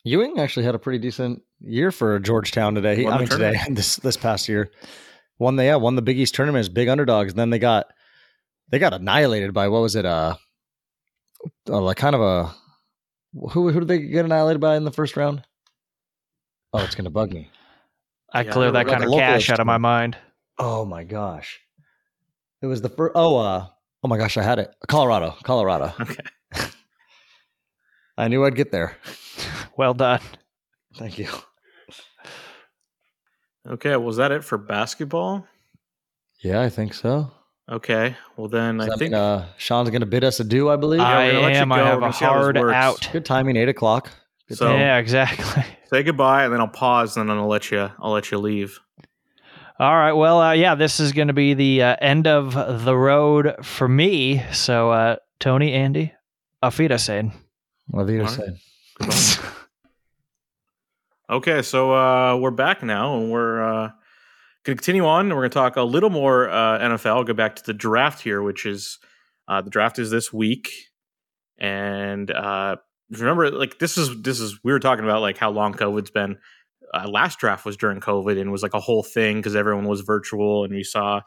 [0.04, 2.95] Ewing actually had a pretty decent year for Georgetown today.
[2.95, 3.76] He, I the mean, today tournament.
[3.76, 4.71] this this past year,
[5.39, 7.34] won the yeah won the Big East tournament as big underdogs.
[7.34, 7.88] And then they got
[8.69, 10.06] they got annihilated by what was it?
[10.06, 10.36] Uh
[11.67, 12.56] like kind of a
[13.52, 15.43] who who did they get annihilated by in the first round?
[16.73, 17.50] Oh, it's gonna bug me.
[18.34, 20.17] I Yeah, clear that kind of cash out of my mind.
[20.58, 21.60] Oh my gosh,
[22.62, 23.13] it was the first.
[23.15, 23.67] Oh, uh,
[24.04, 24.73] oh my gosh, I had it.
[24.88, 25.93] Colorado, Colorado.
[26.02, 26.23] Okay.
[28.19, 28.97] I knew I'd get there.
[29.78, 30.21] Well done.
[30.95, 31.30] Thank you.
[33.67, 33.95] Okay.
[33.95, 35.45] Was that it for basketball?
[36.41, 37.32] Yeah, I think so.
[37.69, 38.15] Okay.
[38.38, 40.99] Well, then Does I that think mean, uh, Sean's gonna bid us adieu, I believe.
[41.01, 41.71] Yeah, I we're gonna let you am.
[41.71, 43.10] I have a gonna see how this hard out.
[43.12, 44.10] Good timing, eight o'clock.
[44.47, 45.63] Good So- yeah, exactly.
[45.89, 47.89] say goodbye, and then I'll pause, and then I'll let you.
[47.99, 48.80] I'll let you leave.
[49.80, 50.13] All right.
[50.13, 53.88] Well, uh, yeah, this is going to be the uh, end of the road for
[53.88, 54.41] me.
[54.51, 56.13] So, uh, Tony, Andy,
[56.63, 57.32] auf Wiedersehen.
[57.89, 58.56] What you All right.
[58.99, 59.43] said.
[61.30, 63.97] Okay, so uh, we're back now, and we're uh, going to
[64.75, 65.30] continue on.
[65.30, 67.25] We're going to talk a little more uh, NFL.
[67.25, 68.99] Go back to the draft here, which is
[69.47, 70.69] uh, the draft is this week,
[71.58, 72.77] and uh,
[73.10, 76.38] remember, like this is this is we were talking about like how long COVID's been.
[76.93, 80.01] Uh, last draft was during COVID and was like a whole thing because everyone was
[80.01, 81.21] virtual, and we saw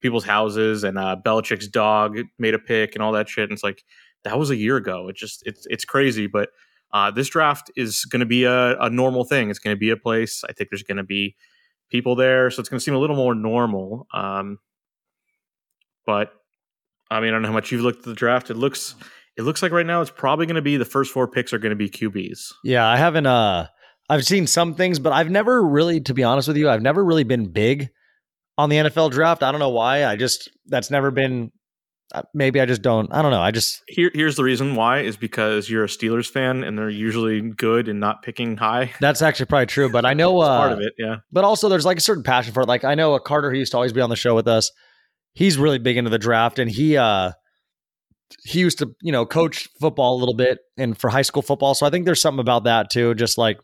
[0.00, 3.44] people's houses, and uh, Belichick's dog made a pick and all that shit.
[3.44, 3.84] And it's like
[4.24, 5.08] that was a year ago.
[5.08, 6.50] It just it's it's crazy, but
[6.92, 9.50] uh, this draft is going to be a, a normal thing.
[9.50, 10.42] It's going to be a place.
[10.48, 11.36] I think there's going to be
[11.90, 14.06] people there, so it's going to seem a little more normal.
[14.12, 14.58] Um,
[16.06, 16.32] but
[17.10, 18.50] I mean, I don't know how much you've looked at the draft.
[18.50, 18.94] It looks
[19.36, 21.58] it looks like right now it's probably going to be the first four picks are
[21.58, 22.52] going to be QBs.
[22.64, 23.26] Yeah, I haven't.
[23.26, 23.68] Uh,
[24.08, 27.04] I've seen some things, but I've never really, to be honest with you, I've never
[27.04, 27.90] really been big
[28.56, 29.42] on the NFL draft.
[29.42, 30.04] I don't know why.
[30.04, 31.52] I just that's never been.
[32.32, 33.12] Maybe I just don't.
[33.12, 33.40] I don't know.
[33.40, 36.88] I just Here, here's the reason why is because you're a Steelers fan and they're
[36.88, 38.92] usually good and not picking high.
[39.00, 39.90] that's actually probably true.
[39.90, 41.16] But I know uh, part of it, yeah.
[41.30, 42.68] But also, there's like a certain passion for it.
[42.68, 44.70] Like I know a Carter who used to always be on the show with us.
[45.34, 47.32] He's really big into the draft, and he uh
[48.44, 51.74] he used to you know coach football a little bit and for high school football.
[51.74, 53.58] So I think there's something about that too, just like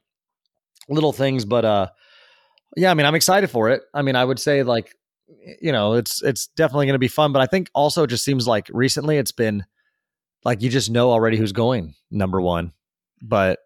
[0.88, 1.46] little things.
[1.46, 1.86] But uh
[2.76, 3.82] yeah, I mean, I'm excited for it.
[3.94, 4.94] I mean, I would say like
[5.60, 7.32] you know it's it's definitely going to be fun.
[7.32, 9.64] But I think also it just seems like recently it's been
[10.44, 12.72] like you just know already who's going number one.
[13.22, 13.60] But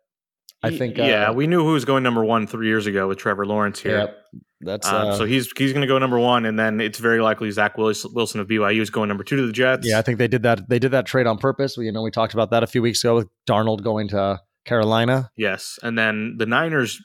[0.63, 3.19] I think yeah, uh, we knew who was going number one three years ago with
[3.19, 3.99] Trevor Lawrence here.
[3.99, 4.25] Yep.
[4.61, 7.21] That's Uh, uh, so he's he's going to go number one, and then it's very
[7.21, 9.87] likely Zach Wilson, Wilson of BYU is going number two to the Jets.
[9.87, 10.69] Yeah, I think they did that.
[10.69, 11.77] They did that trade on purpose.
[11.77, 14.41] We, you know, we talked about that a few weeks ago with Darnold going to
[14.65, 15.31] Carolina.
[15.37, 17.01] yes, and then the Niners,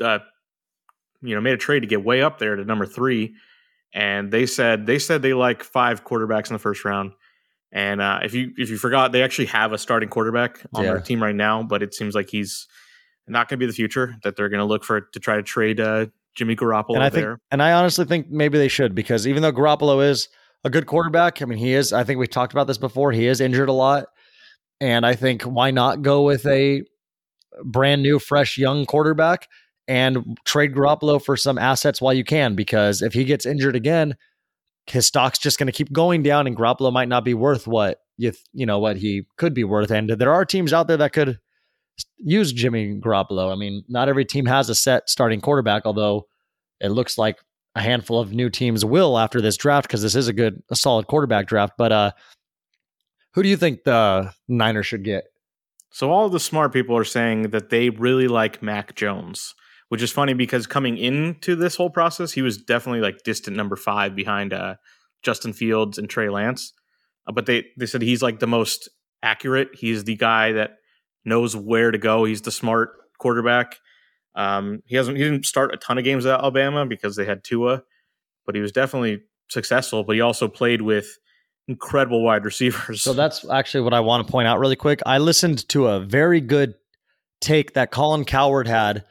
[0.00, 0.18] uh,
[1.22, 3.34] you know, made a trade to get way up there to number three,
[3.94, 7.12] and they said they said they like five quarterbacks in the first round.
[7.72, 10.92] And uh, if you if you forgot, they actually have a starting quarterback on Yeah.
[10.92, 12.66] their team right now, but it seems like he's
[13.26, 14.16] not going to be the future.
[14.22, 17.10] That they're going to look for to try to trade uh, Jimmy Garoppolo and I
[17.10, 17.38] think, there.
[17.50, 20.28] and I honestly think maybe they should because even though Garoppolo is
[20.64, 21.92] a good quarterback, I mean, he is.
[21.92, 23.12] I think we talked about this before.
[23.12, 24.06] He is injured a lot,
[24.80, 26.82] and I think why not go with a
[27.64, 29.48] brand new, fresh, young quarterback
[29.88, 32.54] and trade Garoppolo for some assets while you can?
[32.54, 34.16] Because if he gets injured again,
[34.86, 38.00] his stock's just going to keep going down, and Garoppolo might not be worth what
[38.16, 39.90] you th- you know what he could be worth.
[39.90, 41.38] And there are teams out there that could
[42.18, 43.52] use Jimmy Garoppolo.
[43.52, 46.26] I mean, not every team has a set starting quarterback, although
[46.80, 47.38] it looks like
[47.74, 50.76] a handful of new teams will after this draft because this is a good, a
[50.76, 51.74] solid quarterback draft.
[51.78, 52.10] But uh,
[53.34, 55.24] who do you think the Niners should get?
[55.90, 59.54] So all the smart people are saying that they really like Mac Jones,
[59.88, 63.76] which is funny because coming into this whole process, he was definitely like distant number
[63.76, 64.76] five behind uh,
[65.22, 66.72] Justin Fields and Trey Lance.
[67.26, 68.88] Uh, but they they said he's like the most
[69.22, 69.68] accurate.
[69.74, 70.72] He's the guy that
[71.24, 72.24] knows where to go.
[72.24, 73.76] He's the smart quarterback.
[74.34, 77.42] Um, he hasn't he didn't start a ton of games at Alabama because they had
[77.42, 77.82] Tua,
[78.46, 80.04] but he was definitely successful.
[80.04, 81.18] But he also played with
[81.66, 83.02] incredible wide receivers.
[83.02, 85.00] So that's actually what I want to point out really quick.
[85.06, 86.74] I listened to a very good
[87.40, 89.04] take that Colin Cowherd had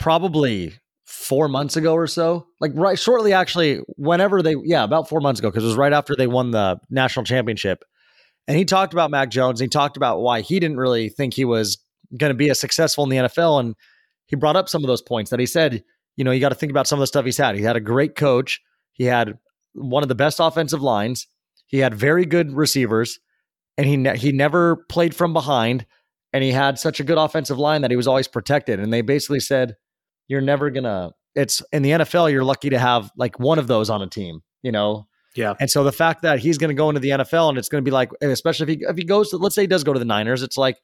[0.00, 2.46] probably four months ago or so.
[2.58, 5.92] Like right shortly actually, whenever they yeah, about four months ago, because it was right
[5.92, 7.84] after they won the national championship.
[8.48, 9.60] And he talked about Mac Jones.
[9.60, 11.78] And he talked about why he didn't really think he was
[12.16, 13.60] going to be as successful in the NFL.
[13.60, 13.76] And
[14.26, 15.84] he brought up some of those points that he said,
[16.16, 17.54] you know, you got to think about some of the stuff he's had.
[17.54, 18.60] He had a great coach.
[18.92, 19.38] He had
[19.74, 21.28] one of the best offensive lines.
[21.66, 23.20] He had very good receivers,
[23.78, 25.86] and he ne- he never played from behind.
[26.32, 28.78] And he had such a good offensive line that he was always protected.
[28.80, 29.76] And they basically said,
[30.30, 32.30] "You're never gonna." It's in the NFL.
[32.32, 34.42] You're lucky to have like one of those on a team.
[34.62, 35.54] You know, Yeah.
[35.58, 37.82] and so the fact that he's going to go into the NFL and it's going
[37.82, 39.92] to be like, especially if he if he goes to, let's say he does go
[39.92, 40.76] to the Niners, it's like,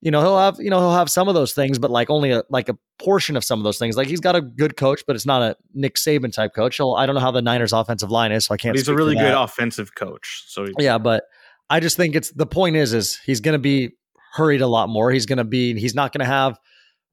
[0.00, 2.30] you know, he'll have you know he'll have some of those things, but like only
[2.30, 3.96] a like a portion of some of those things.
[3.96, 6.76] Like he's got a good coach, but it's not a Nick Saban type coach.
[6.76, 8.74] He'll, I don't know how the Niners offensive line is, so I can't.
[8.74, 10.44] But he's a really good offensive coach.
[10.48, 11.24] So Yeah, but
[11.70, 13.90] I just think it's the point is is he's going to be
[14.34, 15.10] hurried a lot more.
[15.10, 16.58] He's going to be he's not going to have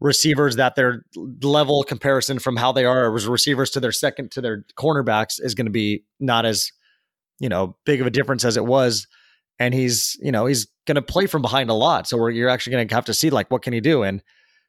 [0.01, 1.05] receivers that their
[1.41, 5.55] level comparison from how they are as receivers to their second to their cornerbacks is
[5.55, 6.71] going to be not as
[7.39, 9.07] you know big of a difference as it was.
[9.59, 12.71] And he's you know he's going to play from behind a lot, so you're actually
[12.73, 14.21] going to have to see like what can he do, and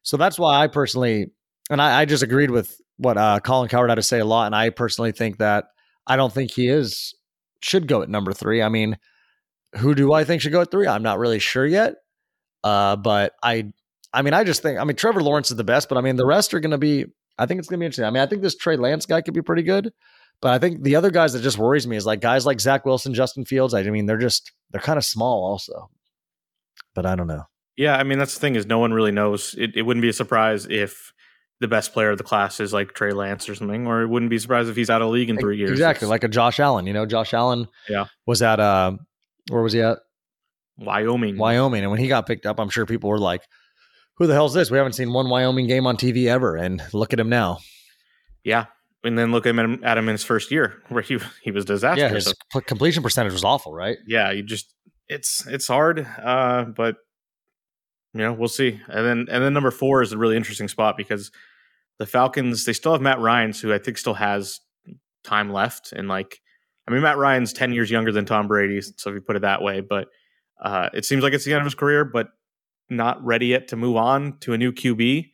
[0.03, 1.33] so that's why I personally
[1.71, 4.47] and I, I just agreed with what uh, Colin Cowherd had to say a lot,
[4.47, 5.65] and I personally think that
[6.07, 7.15] I don't think he is
[7.63, 8.61] should go at number three.
[8.61, 8.99] I mean,
[9.77, 10.87] who do I think should go at three?
[10.87, 11.95] I'm not really sure yet.
[12.63, 13.73] Uh, but I,
[14.13, 16.17] I mean, I just think, I mean, Trevor Lawrence is the best, but I mean,
[16.17, 17.07] the rest are going to be,
[17.39, 18.05] I think it's going to be interesting.
[18.05, 19.91] I mean, I think this Trey Lance guy could be pretty good,
[20.41, 22.85] but I think the other guys that just worries me is like guys like Zach
[22.85, 23.73] Wilson, Justin Fields.
[23.75, 25.89] I mean, they're just, they're kind of small also,
[26.95, 27.45] but I don't know.
[27.77, 29.55] Yeah, I mean that's the thing is no one really knows.
[29.57, 31.13] It, it wouldn't be a surprise if
[31.61, 34.29] the best player of the class is like Trey Lance or something, or it wouldn't
[34.31, 35.71] be surprised if he's out of league in three years.
[35.71, 36.07] Exactly.
[36.07, 38.07] Like a Josh Allen, you know, Josh Allen Yeah.
[38.27, 38.93] was at, uh,
[39.49, 39.99] where was he at?
[40.77, 41.39] Wyoming.
[41.39, 41.83] Wyoming.
[41.83, 43.43] And when he got picked up, I'm sure people were like,
[44.17, 44.71] who the hell's this?
[44.71, 46.57] We haven't seen one Wyoming game on TV ever.
[46.57, 47.59] And look at him now.
[48.45, 48.67] Yeah,
[49.05, 51.65] and then look at him at him in his first year where he he was
[51.65, 52.11] disastrous.
[52.11, 53.99] Yeah, his So, completion percentage was awful, right?
[54.07, 54.73] yeah, you just
[55.09, 56.97] it's it's hard, uh, but
[58.15, 58.81] you know we'll see.
[58.89, 61.31] And then and then number four is a really interesting spot because
[61.99, 64.59] the Falcons they still have Matt Ryan's who I think still has
[65.25, 66.41] time left, and like
[66.89, 69.43] I mean Matt Ryan's ten years younger than Tom Brady, so if you put it
[69.43, 70.09] that way, but
[70.61, 72.29] uh, it seems like it's the end of his career, but
[72.97, 75.31] not ready yet to move on to a new QB.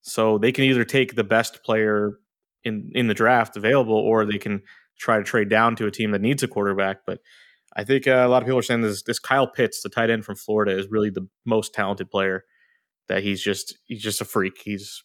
[0.00, 2.18] So they can either take the best player
[2.64, 4.62] in in the draft available, or they can
[4.98, 6.98] try to trade down to a team that needs a quarterback.
[7.06, 7.20] But
[7.76, 10.10] I think uh, a lot of people are saying this this Kyle Pitts, the tight
[10.10, 12.44] end from Florida, is really the most talented player.
[13.08, 14.60] That he's just he's just a freak.
[14.62, 15.02] He's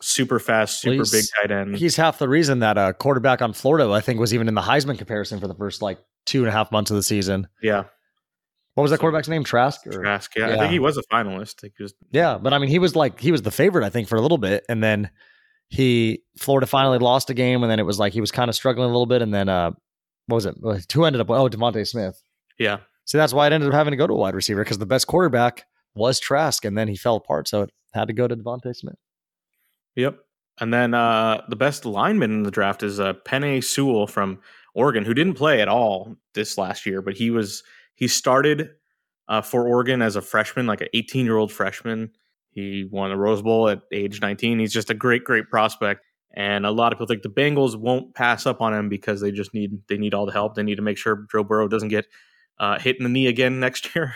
[0.00, 1.76] super fast, super Well, big tight end.
[1.76, 4.62] He's half the reason that a quarterback on Florida, I think, was even in the
[4.62, 7.48] Heisman comparison for the first like two and a half months of the season.
[7.62, 7.84] Yeah,
[8.78, 9.42] What was that quarterback's name?
[9.42, 9.84] Trask?
[9.88, 10.36] Or- Trask.
[10.36, 11.64] Yeah, I think he was a finalist.
[11.64, 14.06] Like was, Yeah, but I mean, he was like he was the favorite, I think,
[14.06, 15.10] for a little bit, and then
[15.68, 18.54] he Florida finally lost a game, and then it was like he was kind of
[18.54, 19.72] struggling a little bit, and then uh,
[20.26, 20.54] what was it?
[20.92, 21.28] Who ended up?
[21.28, 22.22] Oh, DeVonta Smith.
[22.56, 24.78] yeah, See, that's why it ended up having to go to a wide receiver because
[24.78, 25.64] the best quarterback
[25.96, 28.94] was Trask, and then he fell apart, so it had to go to DeVonta Smith.
[29.96, 30.20] Yep.
[30.60, 34.38] And then uh, the best lineman in the draft is uh, Penei Sewell from
[34.74, 37.64] Oregon, who didn't play at all this last year, but he was
[37.98, 38.70] he started
[39.28, 42.12] uh, for Oregon as a freshman, like an 18 year old freshman.
[42.52, 44.60] He won the Rose Bowl at age 19.
[44.60, 46.04] He's just a great, great prospect.
[46.32, 49.32] And a lot of people think the Bengals won't pass up on him because they
[49.32, 50.54] just need they need all the help.
[50.54, 52.06] They need to make sure Joe Burrow doesn't get
[52.60, 54.14] uh, hit in the knee again next year.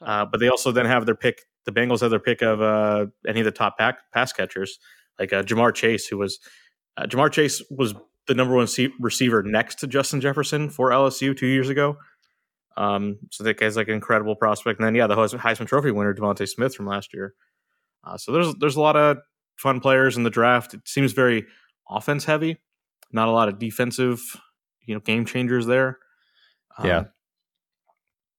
[0.00, 1.40] Uh, but they also then have their pick.
[1.64, 4.78] The Bengals have their pick of uh, any of the top pack, pass catchers,
[5.18, 6.38] like uh, Ja'Marr Chase, who was
[6.96, 7.94] uh, Ja'Marr Chase was
[8.28, 8.68] the number one
[9.00, 11.96] receiver next to Justin Jefferson for LSU two years ago.
[12.76, 14.80] Um, so that guy's like an incredible prospect.
[14.80, 17.34] And then yeah, the Heisman Trophy winner DeVonta Smith from last year.
[18.02, 19.18] Uh, so there's there's a lot of
[19.56, 20.74] fun players in the draft.
[20.74, 21.46] It seems very
[21.88, 22.58] offense heavy,
[23.12, 24.20] not a lot of defensive,
[24.86, 25.98] you know, game changers there.
[26.78, 27.04] Um, Yeah.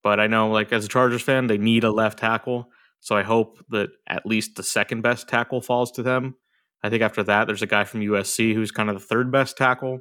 [0.04, 2.70] But I know, like as a Chargers fan, they need a left tackle.
[3.00, 6.36] So I hope that at least the second best tackle falls to them.
[6.84, 9.58] I think after that, there's a guy from USC who's kind of the third best
[9.58, 10.00] tackle.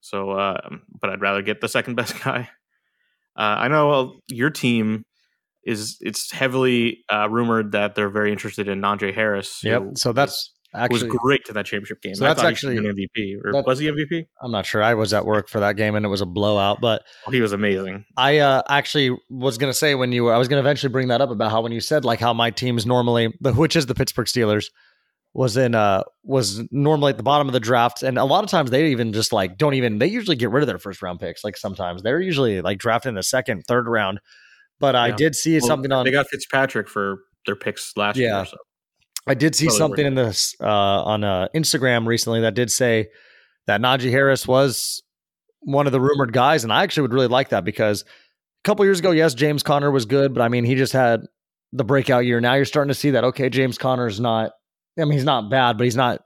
[0.00, 0.68] So, uh,
[1.00, 2.48] but I'd rather get the second best guy.
[3.36, 5.04] Uh, I know your team
[5.64, 9.60] is it's heavily uh, rumored that they're very interested in Andre Harris.
[9.62, 9.82] Yep.
[9.94, 12.14] So that's actually was great to that championship game.
[12.14, 14.24] So I that's actually- he should be an MVP, or that- was he MVP?
[14.42, 14.82] I'm not sure.
[14.82, 17.40] I was at work for that game and it was a blowout, but Oh, he
[17.40, 18.04] was amazing.
[18.16, 20.90] I uh, actually was going to say when you were, I was going to eventually
[20.90, 23.76] bring that up about how when you said like how my team's normally the which
[23.76, 24.66] is the Pittsburgh Steelers
[25.34, 28.50] was in uh was normally at the bottom of the draft and a lot of
[28.50, 31.18] times they even just like don't even they usually get rid of their first round
[31.18, 34.20] picks like sometimes they're usually like drafted in the second third round
[34.82, 38.38] but I did see Well, something on They got Fitzpatrick for their picks last Yeah.
[38.38, 38.46] year.
[38.46, 38.56] So.
[39.28, 43.06] I did see Totally something in this uh, on uh, Instagram recently that did say
[43.68, 45.00] that Najee Harris was
[45.60, 48.06] one of the rumored guys, and I actually would really like that because a
[48.64, 51.20] couple years ago, yes, James Conner was good, but I mean, he just had
[51.72, 52.40] the breakout year.
[52.40, 54.50] Now you're starting to see that okay, James Conner is not.
[54.98, 56.20] I mean, he's not bad, but he's not.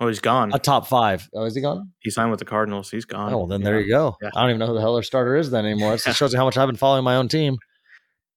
[0.00, 0.52] Oh, he's gone.
[0.52, 1.28] a top five.
[1.34, 1.92] Oh, is he gone?
[2.00, 2.90] He signed with the Cardinals.
[2.90, 3.32] He's gone.
[3.32, 3.64] Oh, well, then Yeah.
[3.66, 4.16] there you go.
[4.20, 4.30] Yeah.
[4.34, 5.94] I don't even know who the hell their starter is then anymore.
[5.94, 7.56] It shows you how much I've been following my own team.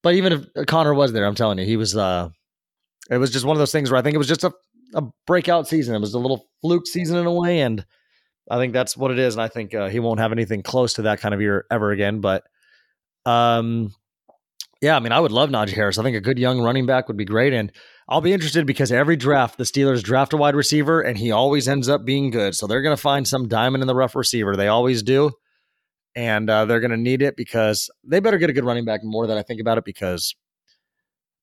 [0.04, 1.96] But even if Conner was there, I'm telling you, he was.
[1.98, 2.30] uh
[3.10, 4.52] It was just one of those things where I think it was just a
[4.94, 5.96] a breakout season.
[5.96, 7.84] It was a little fluke season in a way, and
[8.50, 9.34] I think that's what it is.
[9.34, 11.92] And I think uh, he won't have anything close to that kind of year ever
[11.92, 12.22] again.
[12.22, 12.44] But,
[13.26, 13.94] um,
[14.82, 15.98] yeah, I mean, I would love Najee Harris.
[15.98, 17.72] I think a good young running back would be great, and
[18.08, 21.68] I'll be interested because every draft the Steelers draft a wide receiver, and he always
[21.68, 22.56] ends up being good.
[22.56, 24.56] So they're going to find some diamond in the rough receiver.
[24.56, 25.32] They always do,
[26.16, 29.02] and uh, they're going to need it because they better get a good running back.
[29.04, 30.36] More than I think about it, because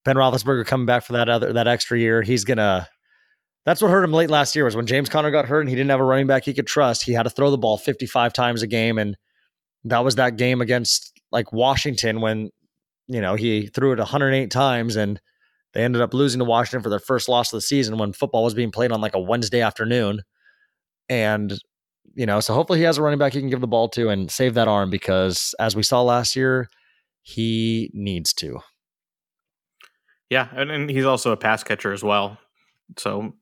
[0.04, 2.88] Ben Roethlisberger coming back for that other that extra year, he's gonna.
[3.64, 5.76] That's what hurt him late last year was when James Conner got hurt and he
[5.76, 7.04] didn't have a running back he could trust.
[7.04, 9.16] He had to throw the ball 55 times a game, and
[9.84, 12.50] that was that game against like Washington when
[13.08, 15.20] you know he threw it 108 times and
[15.74, 18.44] they ended up losing to Washington for their first loss of the season when football
[18.44, 20.22] was being played on like a Wednesday afternoon.
[21.08, 21.58] And,
[22.14, 24.08] you know, so hopefully he has a running back he can give the ball to
[24.08, 26.68] and save that arm because as we saw last year,
[27.22, 28.60] he needs to.
[30.28, 32.38] Yeah, and, and he's also a pass catcher as well.
[32.98, 33.34] So,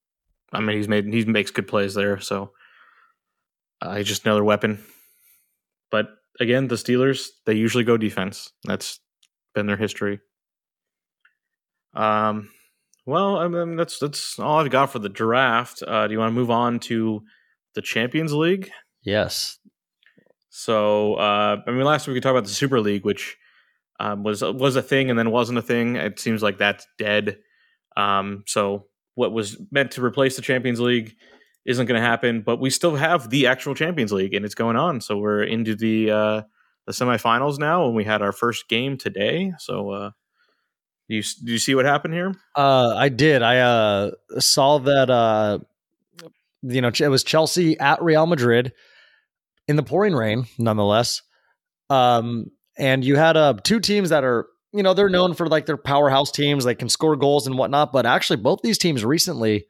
[0.52, 2.18] I mean, he's made he makes good plays there.
[2.20, 2.52] So,
[3.80, 4.82] uh, he's just another weapon.
[5.90, 8.50] But again, the Steelers they usually go defense.
[8.64, 9.00] That's
[9.54, 10.20] been their history.
[11.94, 12.50] Um,
[13.06, 15.82] well, I mean, that's that's all I've got for the draft.
[15.86, 17.22] Uh, do you want to move on to
[17.74, 18.70] the Champions League?
[19.02, 19.58] Yes.
[20.50, 23.36] So, uh, I mean, last week we talked about the Super League, which
[23.98, 25.96] um, was was a thing and then wasn't a thing.
[25.96, 27.38] It seems like that's dead.
[27.96, 31.16] Um, so, what was meant to replace the Champions League
[31.66, 32.42] isn't going to happen.
[32.42, 35.00] But we still have the actual Champions League, and it's going on.
[35.00, 36.42] So we're into the uh,
[36.86, 39.52] the semifinals now, and we had our first game today.
[39.58, 40.10] So, uh,
[41.14, 42.34] you do you see what happened here?
[42.56, 43.42] Uh, I did.
[43.42, 45.58] I uh, saw that, uh,
[46.62, 48.72] you know, it was Chelsea at Real Madrid
[49.66, 51.22] in the pouring rain, nonetheless.
[51.88, 52.46] Um,
[52.78, 55.76] and you had uh, two teams that are, you know, they're known for like their
[55.76, 56.64] powerhouse teams.
[56.64, 57.92] They can score goals and whatnot.
[57.92, 59.66] But actually, both these teams recently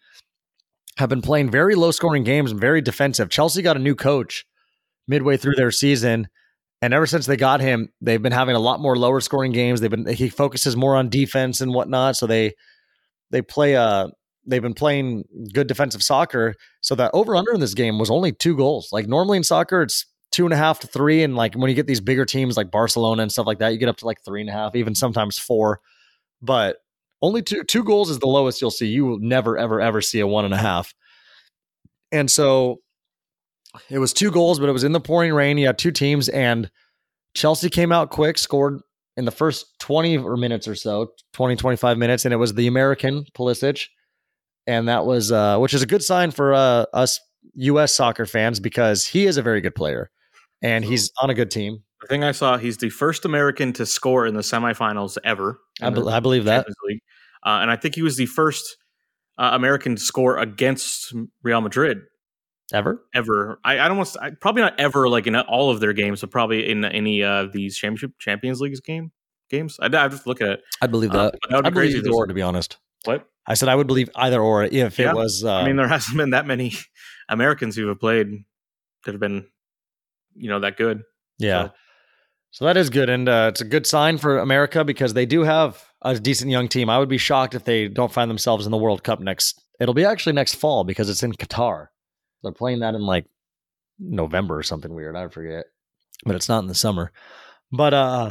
[0.98, 3.31] have been playing very low scoring games and very defensive.
[3.31, 4.44] Chelsea got a new coach
[5.09, 6.29] midway through their season.
[6.83, 9.81] And ever since they got him, they've been having a lot more lower scoring games.
[9.81, 12.16] They've been he focuses more on defense and whatnot.
[12.16, 12.55] So they
[13.31, 14.09] they play uh
[14.47, 16.55] they've been playing good defensive soccer.
[16.81, 18.88] So that over under in this game was only two goals.
[18.93, 21.23] Like normally in soccer, it's two and a half to three.
[21.23, 23.79] And like when you get these bigger teams like Barcelona and stuff like that, you
[23.79, 25.81] get up to like three and a half, even sometimes four.
[26.40, 26.79] But
[27.21, 28.87] only two two goals is the lowest you'll see.
[28.87, 30.95] You will never, ever, ever see a one and a half.
[32.11, 32.81] And so
[33.88, 35.59] it was two goals, but it was in the pouring rain.
[35.59, 36.70] You had two teams, and
[37.35, 38.80] Chelsea came out quick, scored
[39.16, 42.66] in the first 20 or minutes or so, 20, 25 minutes, and it was the
[42.66, 43.87] American Pulisic.
[44.66, 47.20] And that was, uh, which is a good sign for uh, us
[47.54, 47.94] U.S.
[47.94, 50.11] soccer fans because he is a very good player
[50.62, 51.83] and he's on a good team.
[52.02, 55.61] The thing I saw, he's the first American to score in the semifinals ever.
[55.83, 56.59] I, be- I believe that.
[56.59, 57.00] Champions League.
[57.44, 58.76] Uh, and I think he was the first
[59.38, 62.02] uh, American to score against Real Madrid
[62.72, 63.04] Ever?
[63.14, 63.59] ever.
[63.64, 66.20] I, I don't want to, I, probably not ever like in all of their games,
[66.20, 69.11] but probably in any of uh, these championship Champions Leagues game
[69.50, 69.76] games.
[69.80, 70.61] I, I have to look at it.
[70.80, 71.38] I believe Uh, that.
[71.42, 71.98] but that would be I believe crazy.
[71.98, 72.78] either or, to be honest.
[73.04, 73.26] What?
[73.46, 75.11] I said I would believe either or if Yeah.
[75.11, 75.42] it was.
[75.44, 76.72] Uh, I mean, there hasn't been that many
[77.28, 78.28] Americans who have played
[79.04, 79.46] that have been,
[80.37, 81.02] you know, that good.
[81.38, 81.64] Yeah.
[81.68, 81.72] So-
[82.52, 83.09] So that is good.
[83.09, 86.66] And uh, it's a good sign for America because they do have a decent young
[86.68, 86.90] team.
[86.90, 89.62] I would be shocked if they don't find themselves in the World Cup next.
[89.80, 91.87] It'll be actually next fall because it's in Qatar.
[92.42, 93.26] They're playing that in like
[93.98, 95.16] November or something weird.
[95.16, 95.66] I forget.
[96.24, 97.12] But it's not in the summer.
[97.72, 98.31] But uh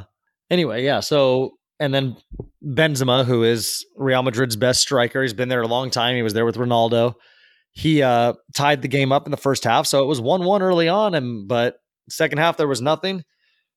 [0.50, 1.00] anyway, yeah.
[1.00, 2.18] So and then
[2.64, 6.16] Benzema, who is Real Madrid's best striker, he's been there a long time.
[6.16, 7.16] He was there with Ronaldo.
[7.72, 9.88] He uh tied the game up in the first half.
[9.88, 11.78] So it was 1-1 early on and but
[12.10, 13.24] second half there was nothing.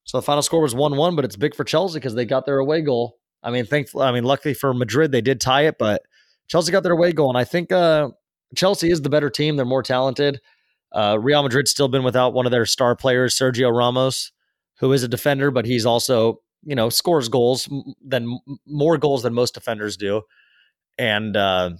[0.05, 2.45] So the final score was 1 1, but it's big for Chelsea because they got
[2.45, 3.19] their away goal.
[3.43, 6.03] I mean, thankfully, I mean, luckily for Madrid, they did tie it, but
[6.49, 7.29] Chelsea got their away goal.
[7.29, 8.11] And I think uh,
[8.55, 9.57] Chelsea is the better team.
[9.57, 10.41] They're more talented.
[10.93, 14.31] Uh, Real Madrid's still been without one of their star players, Sergio Ramos,
[14.79, 17.69] who is a defender, but he's also, you know, scores goals
[18.05, 20.23] than more goals than most defenders do.
[20.99, 21.71] And uh,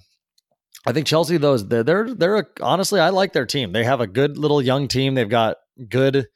[0.85, 3.71] I think Chelsea, those they're they're, they're a, honestly, I like their team.
[3.71, 5.13] They have a good little young team.
[5.13, 5.57] They've got
[5.89, 6.27] good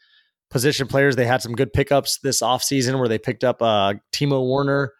[0.49, 1.15] position players.
[1.15, 4.93] They had some good pickups this offseason where they picked up uh, Timo Werner,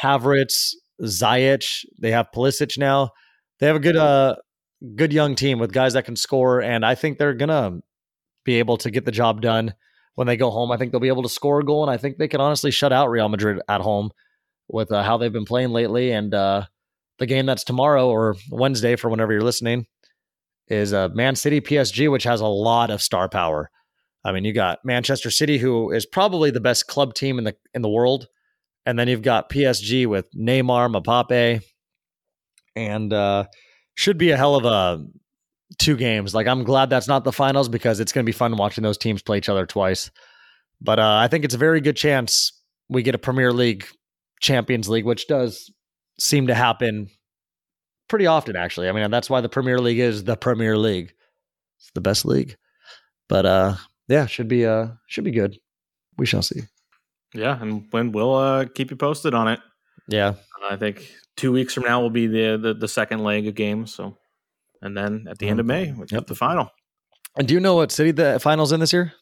[0.00, 1.84] Havertz, Ziyech.
[2.00, 3.10] They have Pulisic now.
[3.58, 4.36] They have a good uh
[4.96, 7.80] good young team with guys that can score, and I think they're gonna
[8.44, 9.74] be able to get the job done
[10.14, 10.70] when they go home.
[10.70, 12.70] I think they'll be able to score a goal, and I think they can honestly
[12.70, 14.10] shut out Real Madrid at home
[14.68, 16.10] with uh, how they've been playing lately.
[16.10, 16.66] And uh,
[17.18, 19.86] the game that's tomorrow or Wednesday for whenever you're listening
[20.68, 23.70] is uh, Man City PSG, which has a lot of star power.
[24.24, 27.54] I mean, you got Manchester City, who is probably the best club team in the
[27.74, 28.26] in the world,
[28.86, 31.62] and then you've got PSG with Neymar, Mbappe,
[32.74, 33.44] and uh,
[33.94, 35.04] should be a hell of a
[35.78, 36.34] two games.
[36.34, 38.98] Like I'm glad that's not the finals because it's going to be fun watching those
[38.98, 40.10] teams play each other twice.
[40.80, 42.52] But uh, I think it's a very good chance
[42.88, 43.86] we get a Premier League,
[44.40, 45.72] Champions League, which does
[46.18, 47.08] seem to happen
[48.08, 48.56] pretty often.
[48.56, 51.12] Actually, I mean that's why the Premier League is the Premier League.
[51.78, 52.56] It's the best league.
[53.28, 53.76] But uh,
[54.08, 55.58] yeah, should be uh should be good.
[56.16, 56.62] We shall see.
[57.34, 59.60] Yeah, and when we'll uh, keep you posted on it.
[60.06, 60.34] Yeah,
[60.70, 63.94] I think two weeks from now will be the the, the second leg of games.
[63.94, 64.16] So,
[64.82, 66.26] and then at the end of May, we Yep.
[66.26, 66.70] the final.
[67.36, 69.12] and do you know what city the finals in this year?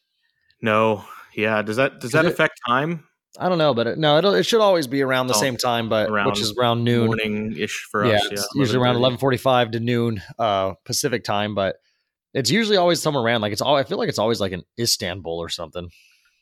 [0.61, 1.63] No, yeah.
[1.63, 3.05] Does that does that it- affect time?
[3.41, 5.57] I don't know, but it, no, it'll, it should always be around the Oh, same
[5.57, 7.07] time, but around which is around noon.
[7.07, 8.29] Morning ish for yeah, us.
[8.31, 11.77] it's yeah, usually around eleven forty-five to noon uh, Pacific time, but
[12.35, 13.41] it's usually always somewhere around.
[13.41, 13.75] Like it's all.
[13.77, 15.89] I feel like it's always like in Istanbul or something.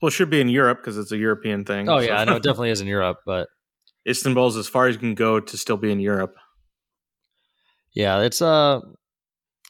[0.02, 1.88] Well, it should be in Europe because it's a European thing.
[1.88, 3.46] Oh so- yeah, I know it definitely is in Europe, but
[4.08, 6.34] Istanbul's as far as you can go to still be in Europe.
[7.94, 8.80] yeah, it's uh,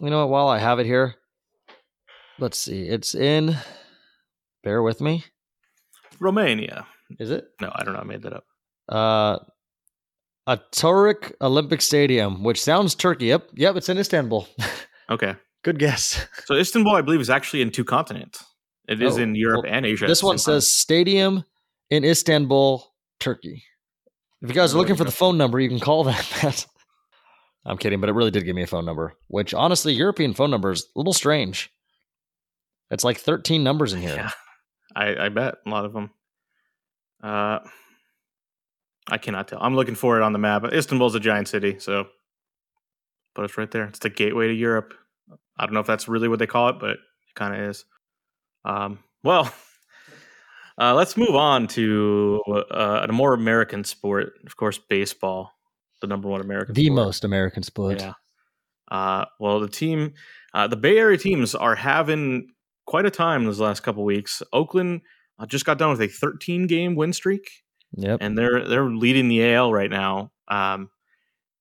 [0.00, 0.30] you know what?
[0.30, 1.14] While I have it here,
[2.38, 2.82] let's see.
[2.88, 3.56] It's in.
[4.62, 5.24] Bear with me.
[6.20, 6.86] Romania.
[7.18, 7.44] Is it?
[7.60, 8.00] No, I don't know.
[8.00, 8.44] I made that up.
[8.88, 9.38] Uh,
[10.48, 13.26] Ataturk Olympic Stadium, which sounds Turkey.
[13.26, 14.48] Yep, yep, it's in Istanbul.
[15.10, 15.34] Okay.
[15.64, 16.24] Good guess.
[16.44, 18.44] So Istanbul, I believe, is actually in two continents.
[18.86, 20.06] It is Oh, in Europe well, and Asia.
[20.06, 20.60] This one same time.
[20.60, 21.42] says stadium
[21.90, 22.86] in Istanbul,
[23.18, 23.64] Turkey.
[24.42, 26.66] If you guys are looking for the phone number, you can call that.
[27.64, 30.50] I'm kidding, but it really did give me a phone number, which honestly, European phone
[30.50, 31.70] number is a little strange.
[32.90, 34.14] It's like 13 numbers in here.
[34.16, 34.30] Yeah,
[34.96, 36.10] I, I bet a lot of them.
[37.22, 37.58] Uh,
[39.08, 39.58] I cannot tell.
[39.60, 40.64] I'm looking for it on the map.
[40.64, 42.06] Istanbul's a giant city, so
[43.34, 43.84] but it's right there.
[43.84, 44.94] It's the gateway to Europe.
[45.58, 46.98] I don't know if that's really what they call it, but it
[47.34, 47.84] kind of is.
[48.64, 49.52] Um, well,
[50.80, 54.32] uh, let's move on to uh, a more American sport.
[54.46, 55.52] Of course, baseball,
[56.00, 56.74] the number one American.
[56.74, 56.96] The sport.
[56.96, 58.00] most American sport.
[58.00, 58.14] Yeah.
[58.90, 60.14] Uh, well, the team,
[60.54, 62.48] uh, the Bay Area teams are having
[62.86, 64.42] quite a time this last couple weeks.
[64.52, 65.02] Oakland
[65.38, 67.48] uh, just got done with a 13 game win streak,
[67.96, 68.18] Yep.
[68.20, 70.32] and they're they're leading the AL right now.
[70.48, 70.90] Um,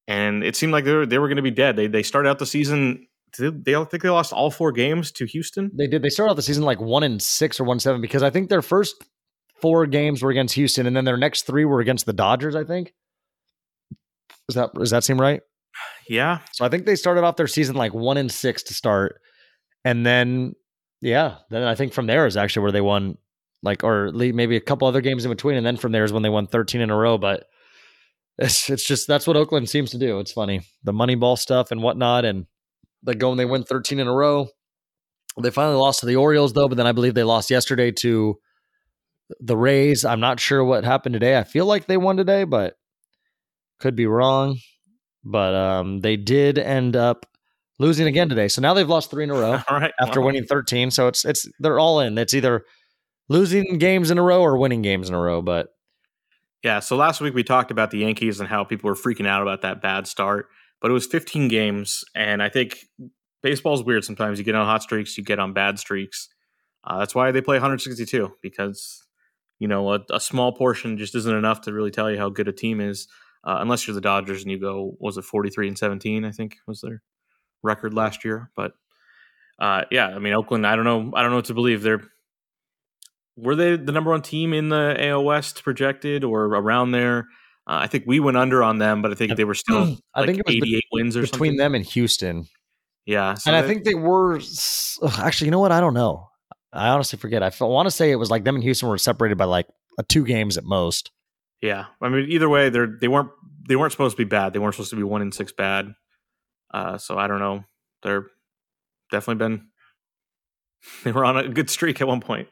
[0.08, 1.76] and it seemed like they were, they were going to be dead.
[1.76, 3.06] They they started out the season.
[3.38, 5.72] Did they, think they lost all four games to Houston.
[5.74, 6.02] They did.
[6.02, 8.50] They started out the season like one and six or one seven because I think
[8.50, 9.04] their first
[9.62, 12.56] four games were against Houston, and then their next three were against the Dodgers.
[12.56, 12.94] I think.
[14.48, 15.42] Does that does that seem right?
[16.10, 19.22] Yeah, So I think they started off their season like one and six to start,
[19.86, 20.54] and then
[21.02, 23.18] yeah, then I think from there is actually where they won,
[23.62, 26.24] like or maybe a couple other games in between, and then from there is when
[26.24, 27.18] they won thirteen in a row.
[27.20, 27.46] But
[28.40, 30.20] it's it's just that's what Oakland seems to do.
[30.20, 32.48] It's funny the money ball stuff and whatnot, and
[33.04, 34.48] they go and they win thirteen in a row.
[35.42, 38.38] They finally lost to the Orioles though, but then I believe they lost yesterday to
[39.40, 40.04] the Rays.
[40.04, 41.38] I'm not sure what happened today.
[41.38, 42.76] I feel like they won today, but
[43.80, 44.58] could be wrong
[45.24, 47.26] but um, they did end up
[47.78, 48.48] losing again today.
[48.48, 49.94] So now they've lost three in a row all right.
[50.00, 50.92] after well, winning 13.
[50.92, 52.18] So it's it's they're all in.
[52.18, 52.66] It's either
[53.28, 55.42] losing games in a row or winning games in a row.
[55.42, 55.70] But
[56.64, 59.42] Yeah, so last week we talked about the Yankees and how people were freaking out
[59.42, 60.48] about that bad start,
[60.82, 62.86] but it was 15 games, and I think
[63.42, 64.40] baseball's weird sometimes.
[64.40, 66.30] You get on hot streaks, you get on bad streaks.
[66.84, 69.06] Uh, that's why they play 162 because
[69.60, 72.48] you know a, a small portion just isn't enough to really tell you how good
[72.48, 73.08] a team is,
[73.44, 76.26] uh, unless you're the Dodgers and you go was it 43 and 17?
[76.26, 77.02] I think was their
[77.62, 78.72] record last year, but
[79.60, 80.66] uh, yeah, I mean Oakland.
[80.66, 81.12] I don't know.
[81.14, 81.82] I don't know what to believe.
[81.82, 82.04] They're
[83.36, 87.28] were they the number one team in the AL West projected or around there?
[87.70, 90.26] Uh, I think we went under on them, but I think they were still I
[90.26, 91.58] think it was bet- 88 wins or between something.
[91.58, 92.48] them and Houston,
[93.06, 94.40] yeah, so and I think they were
[95.20, 95.46] actually.
[95.46, 95.72] You know what?
[95.72, 96.30] I don't know.
[96.74, 97.44] I honestly forget.
[97.44, 99.68] I want to say it was like them and Houston were separated by like
[100.08, 101.12] two games at most.
[101.62, 101.86] yeah.
[102.02, 103.30] I mean, either way, they're they weren't
[103.68, 104.54] they weren't supposed to be bad.
[104.54, 105.94] They weren't supposed to be one in six bad.
[106.74, 107.66] Uh, so I don't know.
[108.02, 108.26] They're
[109.12, 109.68] definitely been
[111.04, 112.48] they were on a good streak at one point.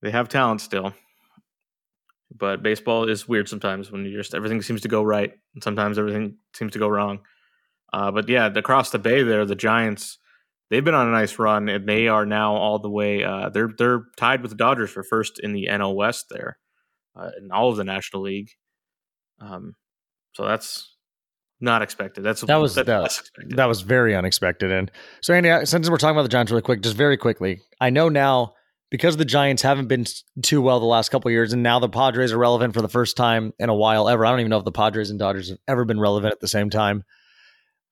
[0.00, 0.94] They have talent still.
[2.34, 5.98] But baseball is weird sometimes when you just everything seems to go right and sometimes
[5.98, 7.20] everything seems to go wrong.
[7.92, 10.18] Uh, but yeah, across the bay there, the Giants
[10.70, 13.70] they've been on a nice run and they are now all the way uh, they're
[13.78, 16.58] they're tied with the Dodgers for first in the NL West there
[17.16, 18.50] uh, in all of the National League.
[19.40, 19.74] Um,
[20.34, 20.94] so that's
[21.60, 22.22] not expected.
[22.24, 22.86] That's That was- that-.
[23.56, 24.70] That was very unexpected.
[24.70, 24.90] And
[25.22, 28.08] so, Andy, since we're talking about the Giants really quick, just very quickly, I know
[28.08, 28.54] now
[28.90, 30.06] because the Giants haven't been
[30.42, 33.16] too well the last couple years, and now the Padres are relevant for the first
[33.16, 34.24] time in a while ever.
[34.24, 36.48] I don't even know if the Padres and Dodgers have ever been relevant at the
[36.48, 37.04] same time.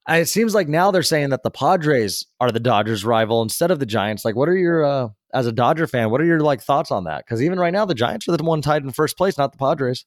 [0.09, 3.81] It seems like now they're saying that the Padres are the Dodgers' rival instead of
[3.81, 4.25] the Giants.
[4.25, 6.11] Like, what are your uh, as a Dodger fan?
[6.11, 7.25] What are your like thoughts on that?
[7.25, 9.59] Because even right now, the Giants are the one tied in first place, not the
[9.59, 10.07] Padres.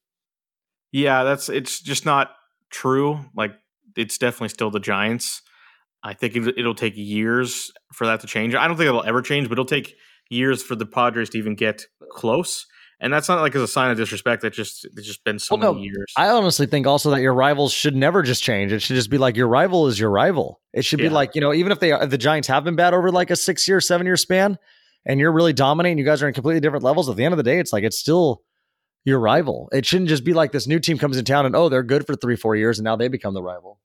[0.91, 2.31] Yeah, that's it's just not
[2.69, 3.19] true.
[3.35, 3.51] Like
[3.95, 5.41] it's definitely still the Giants.
[6.01, 8.55] I think it'll take years for that to change.
[8.55, 9.95] I don't think it'll ever change, but it'll take
[10.29, 12.65] years for the Padres to even get close.
[13.01, 14.41] And that's not like as a sign of disrespect.
[14.41, 16.11] That just it's just been so Well, many years.
[16.17, 18.73] I honestly think also that your rivals should never just change.
[18.73, 20.59] It should just be like your rival is your rival.
[20.73, 23.09] It should be like you know, even if they the Giants have been bad over
[23.09, 24.57] like a six year, seven year span,
[25.05, 27.07] and you're really dominating, you guys are in completely different levels.
[27.09, 28.43] At the end of the day, it's like it's still
[29.05, 29.69] your rival.
[29.71, 32.05] It shouldn't just be like this new team comes in town and oh, they're good
[32.05, 33.79] for three, four years, and now they become the rival.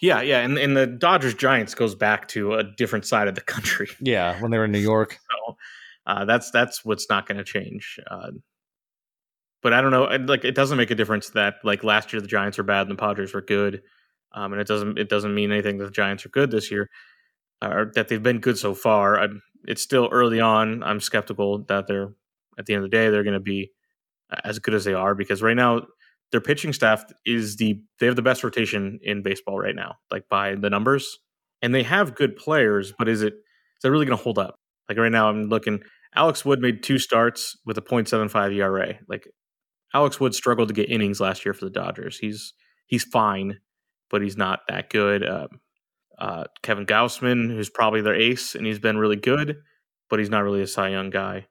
[0.00, 3.40] Yeah, yeah, and and the Dodgers Giants goes back to a different side of the
[3.40, 3.88] country.
[4.00, 5.18] Yeah, when they were in New York.
[5.46, 5.56] So
[6.06, 7.98] uh, that's that's what's not going to change.
[8.10, 8.32] Uh,
[9.62, 10.04] but I don't know.
[10.04, 12.90] Like it doesn't make a difference that like last year the Giants were bad and
[12.90, 13.82] the Padres were good,
[14.32, 16.90] um, and it doesn't it doesn't mean anything that the Giants are good this year
[17.62, 19.18] or that they've been good so far.
[19.18, 20.82] I'm, it's still early on.
[20.82, 22.12] I'm skeptical that they're
[22.58, 23.72] at the end of the day they're going to be
[24.44, 25.82] as good as they are because right now
[26.34, 30.28] their pitching staff is the they have the best rotation in baseball right now, like
[30.28, 31.20] by the numbers,
[31.62, 32.92] and they have good players.
[32.98, 34.58] But is it is that really going to hold up?
[34.88, 35.80] Like right now, I'm looking.
[36.16, 38.94] Alex Wood made two starts with a .75 ERA.
[39.08, 39.28] Like
[39.94, 42.18] Alex Wood struggled to get innings last year for the Dodgers.
[42.18, 42.52] He's
[42.86, 43.60] he's fine,
[44.10, 45.24] but he's not that good.
[45.24, 45.60] Um,
[46.18, 49.58] uh, Kevin Gausman, who's probably their ace, and he's been really good,
[50.10, 51.46] but he's not really a Cy Young guy.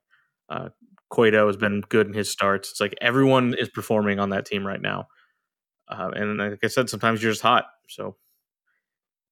[0.50, 0.70] Uh,
[1.14, 2.72] Cueto has been good in his starts.
[2.72, 5.08] It's like everyone is performing on that team right now.
[5.88, 7.66] Uh, and like I said, sometimes you're just hot.
[7.88, 8.16] So,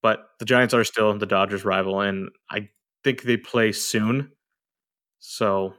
[0.04, 2.70] but the Giants are still the Dodgers' rival, and I
[3.04, 4.32] think they play soon.
[5.20, 5.74] So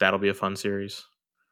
[0.00, 1.04] that'll be a fun series.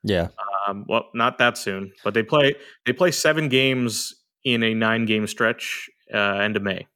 [0.03, 0.29] Yeah.
[0.67, 2.55] Um, well, not that soon, but they play
[2.87, 4.15] they play seven games
[4.45, 6.89] in a nine game stretch uh, end of May.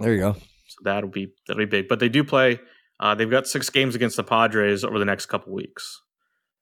[0.00, 0.32] There you go.
[0.34, 1.88] So that'll be that'll be big.
[1.88, 2.60] But they do play.
[2.98, 6.00] Uh, they've got six games against the Padres over the next couple weeks.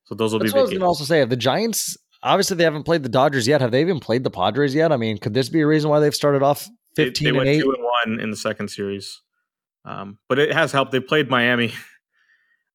[0.05, 1.25] So those will That's be what I was going to also say.
[1.25, 3.61] The Giants, obviously, they haven't played the Dodgers yet.
[3.61, 4.93] Have they even played the Padres yet?
[4.93, 7.37] I mean, could this be a reason why they've started off They- fifteen they, and
[7.39, 7.61] went eight?
[7.63, 9.23] two and one in the second series,
[9.85, 10.93] um, but it has helped.
[10.93, 11.73] They played Miami.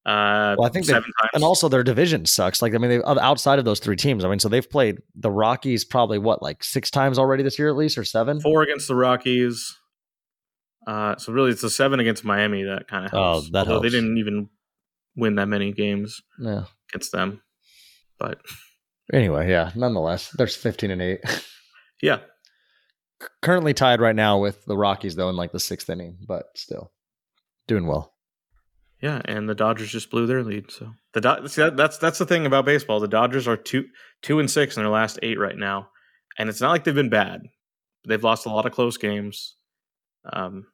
[0.06, 1.30] Uh, Well, I think seven times.
[1.34, 2.62] And also, their division sucks.
[2.62, 4.24] Like, I mean, they outside of those three teams.
[4.24, 7.68] I mean, so they've played the Rockies probably what, like six times already this year,
[7.68, 8.40] at least, or seven.
[8.40, 9.76] four against the Rockies.
[10.86, 13.48] Uh, so really, it's the seven against Miami that kind of helps.
[13.48, 13.82] Oh, that Although helps.
[13.84, 14.48] they didn't even
[15.16, 16.64] win that many games Yeah.
[16.90, 17.42] against them,
[18.18, 18.40] but
[19.12, 19.72] Anyway, yeah.
[19.74, 21.20] Nonetheless, there's fifteen and eight.
[22.02, 22.20] yeah,
[23.42, 26.92] Currently tied right now with the Rockies, though, in like the sixth inning, but still
[27.68, 28.14] doing well.
[29.02, 30.70] yeah, and the Dodgers just blew their lead.
[30.70, 33.00] So the Do- see, that, that's that's the thing about baseball.
[33.00, 33.84] The Dodgers are two
[34.22, 35.88] two and six in their last eight right now,
[36.38, 37.42] and it's not like they've been bad.
[38.08, 39.56] They've lost a lot of close games.
[40.30, 40.66] Um,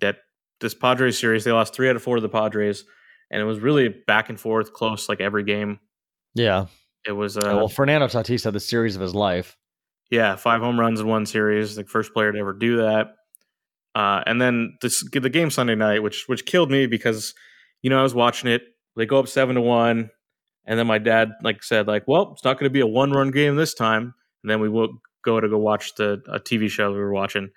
[0.00, 0.16] that
[0.60, 2.84] this Padres series, they lost three out of four to the Padres,
[3.30, 5.80] and it was really back and forth, close like every game.
[6.34, 6.66] Yeah.
[7.06, 9.56] It was uh, well, Fernando Tatis had the series of his life.
[10.10, 13.14] Yeah, five home runs in one series, the first player to ever do that.
[13.94, 17.34] Uh, and then this, the game Sunday night, which which killed me because
[17.82, 18.62] you know I was watching it.
[18.96, 20.10] They go up seven to one,
[20.66, 23.10] and then my dad like said like, "Well, it's not going to be a one
[23.10, 26.68] run game this time." And then we will go to go watch the a TV
[26.68, 27.50] show we were watching,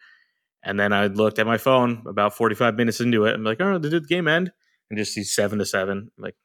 [0.63, 3.35] and then I looked at my phone about forty five minutes into it.
[3.35, 4.51] I'm like, "Oh, did the game end?"
[4.89, 6.11] And just see seven to seven.
[6.17, 6.35] I'm like,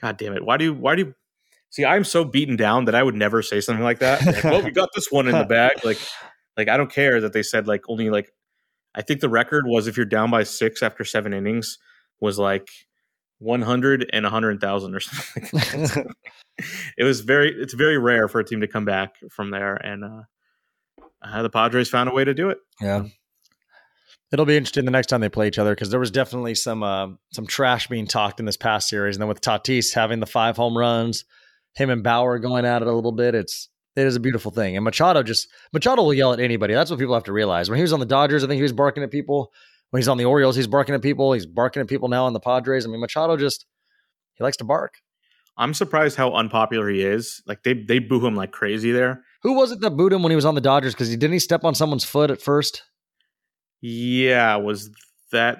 [0.00, 0.44] God damn it!
[0.44, 1.14] Why do you why do you
[1.70, 1.84] see?
[1.84, 4.24] I'm so beaten down that I would never say something like that.
[4.24, 5.84] Like, well, we got this one in the bag.
[5.84, 5.98] Like,
[6.56, 8.32] like I don't care that they said like only like
[8.94, 11.78] I think the record was if you're down by six after seven innings
[12.20, 12.68] was like
[13.38, 15.48] 100 and 100,000 or something.
[15.52, 16.06] Like
[16.98, 20.04] it was very it's very rare for a team to come back from there, and
[20.04, 20.22] uh,
[21.22, 22.58] uh, the Padres found a way to do it.
[22.80, 23.04] Yeah.
[24.32, 26.82] It'll be interesting the next time they play each other because there was definitely some
[26.82, 30.26] uh, some trash being talked in this past series, and then with Tatis having the
[30.26, 31.24] five home runs,
[31.74, 34.74] him and Bauer going at it a little bit, it's it is a beautiful thing.
[34.74, 36.72] And Machado just Machado will yell at anybody.
[36.72, 37.68] That's what people have to realize.
[37.68, 39.52] When he was on the Dodgers, I think he was barking at people.
[39.90, 41.34] When he's on the Orioles, he's barking at people.
[41.34, 42.86] He's barking at people now on the Padres.
[42.86, 43.66] I mean, Machado just
[44.34, 44.94] he likes to bark.
[45.58, 47.42] I'm surprised how unpopular he is.
[47.46, 49.24] Like they they boo him like crazy there.
[49.42, 50.94] Who was it that booed him when he was on the Dodgers?
[50.94, 52.82] Because he didn't he step on someone's foot at first?
[53.80, 54.90] Yeah, was
[55.32, 55.58] that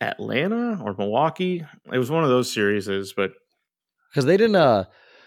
[0.00, 1.64] Atlanta or Milwaukee?
[1.92, 3.32] It was one of those series, but
[4.10, 4.56] Because they didn't.
[4.56, 4.84] uh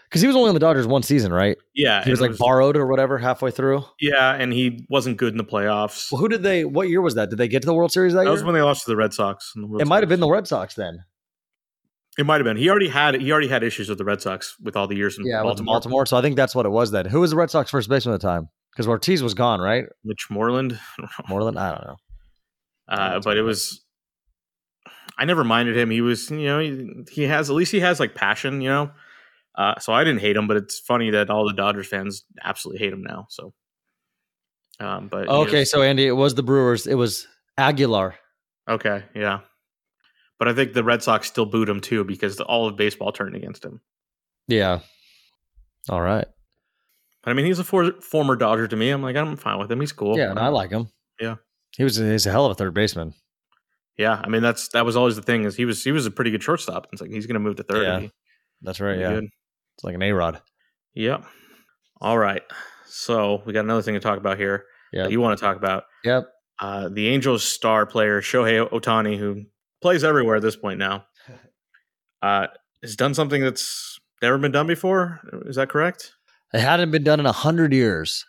[0.08, 1.56] Because he was only on the Dodgers one season, right?
[1.74, 3.84] yeah, He was like it borrowed or whatever halfway through.
[4.00, 6.10] yeah, and he wasn't good in the playoffs.
[6.10, 6.64] Well, who did they?
[6.64, 7.28] What year was that?
[7.30, 8.32] Did they get to the World Series that, that year?
[8.32, 9.52] was when they lost to the Red Sox.
[9.54, 11.00] in the World it might have been the Red Sox then.
[12.18, 12.56] It might have been.
[12.56, 15.16] He already had he already had issues with the Red Sox with all the years
[15.18, 15.74] in Yeah, Baltimore.
[15.74, 16.06] Baltimore.
[16.06, 17.06] So I think that's what it was then.
[17.06, 18.48] Who was the Red Sox first baseman at the time?
[18.72, 19.86] because Ortiz was gone, right?
[20.04, 20.78] Mitch Moreland.
[21.28, 21.96] Moreland, I don't know.
[22.88, 23.84] Uh, but it was.
[25.18, 25.90] I never minded him.
[25.90, 28.90] He was, you know, he, he has at least he has like passion, you know.
[29.56, 32.78] Uh, so I didn't hate him, but it's funny that all the Dodgers fans absolutely
[32.84, 33.26] hate him now.
[33.30, 33.52] So,
[34.78, 36.86] um, but Okay, was- so Andy, it was the Brewers.
[36.86, 38.14] It was Aguilar.
[38.68, 39.40] okay, yeah.
[40.38, 43.10] But I think the Red Sox still booed him too because the, all of baseball
[43.12, 43.80] turned against him.
[44.46, 44.80] Yeah.
[45.88, 46.26] All right.
[47.22, 48.90] But I mean, he's a for, former Dodger to me.
[48.90, 49.80] I'm like, I'm fine with him.
[49.80, 50.16] He's cool.
[50.16, 50.88] Yeah, and I like him.
[51.20, 51.36] Yeah.
[51.76, 53.14] He was he's a hell of a third baseman.
[53.96, 56.10] Yeah, I mean that's that was always the thing is he was he was a
[56.10, 56.86] pretty good shortstop.
[56.92, 57.82] It's like he's going to move to third.
[57.82, 58.00] Yeah.
[58.00, 58.12] he-
[58.62, 58.98] That's right.
[58.98, 59.10] Yeah.
[59.14, 59.24] good.
[59.24, 60.40] It's like an A Rod.
[60.94, 61.24] Yep.
[62.00, 62.42] All right.
[62.86, 64.64] So we got another thing to talk about here.
[64.92, 65.08] Yeah.
[65.08, 66.28] you want to talk about Yep.
[66.60, 69.44] uh, the Angels star player Shohei Ohtani, who
[69.80, 71.04] plays everywhere at this point now,
[72.22, 72.46] uh,
[72.82, 75.20] has done something that's never been done before.
[75.46, 76.12] Is that correct?
[76.52, 78.24] It hadn't been done in a hundred years.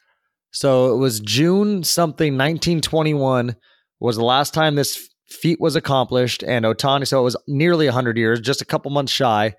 [0.52, 3.56] So it was June something, 1921
[4.00, 6.44] was the last time this feat was accomplished.
[6.44, 9.54] And Ohtani, so it was nearly a hundred years, just a couple months shy.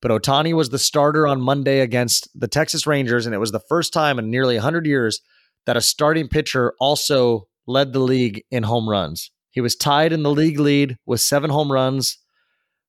[0.00, 3.62] But Ohtani was the starter on Monday against the Texas Rangers, and it was the
[3.68, 5.20] first time in nearly 100 years
[5.64, 9.30] that a starting pitcher also led the league in home runs.
[9.52, 12.18] He was tied in the league lead with seven home runs,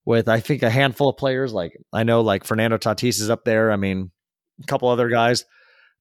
[0.06, 1.54] with I think a handful of players.
[1.54, 3.72] Like I know, like Fernando Tatis is up there.
[3.72, 4.12] I mean,
[4.62, 5.46] a couple other guys,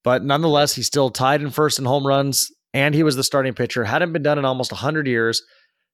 [0.02, 3.54] but nonetheless, he's still tied in first in home runs, and he was the starting
[3.54, 3.84] pitcher.
[3.84, 5.42] Hadn't been done in almost 100 years.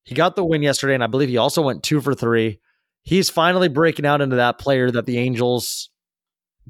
[0.04, 2.60] He got the win yesterday, and I believe he also went two for three
[3.08, 5.88] he's finally breaking out into that player that the Angels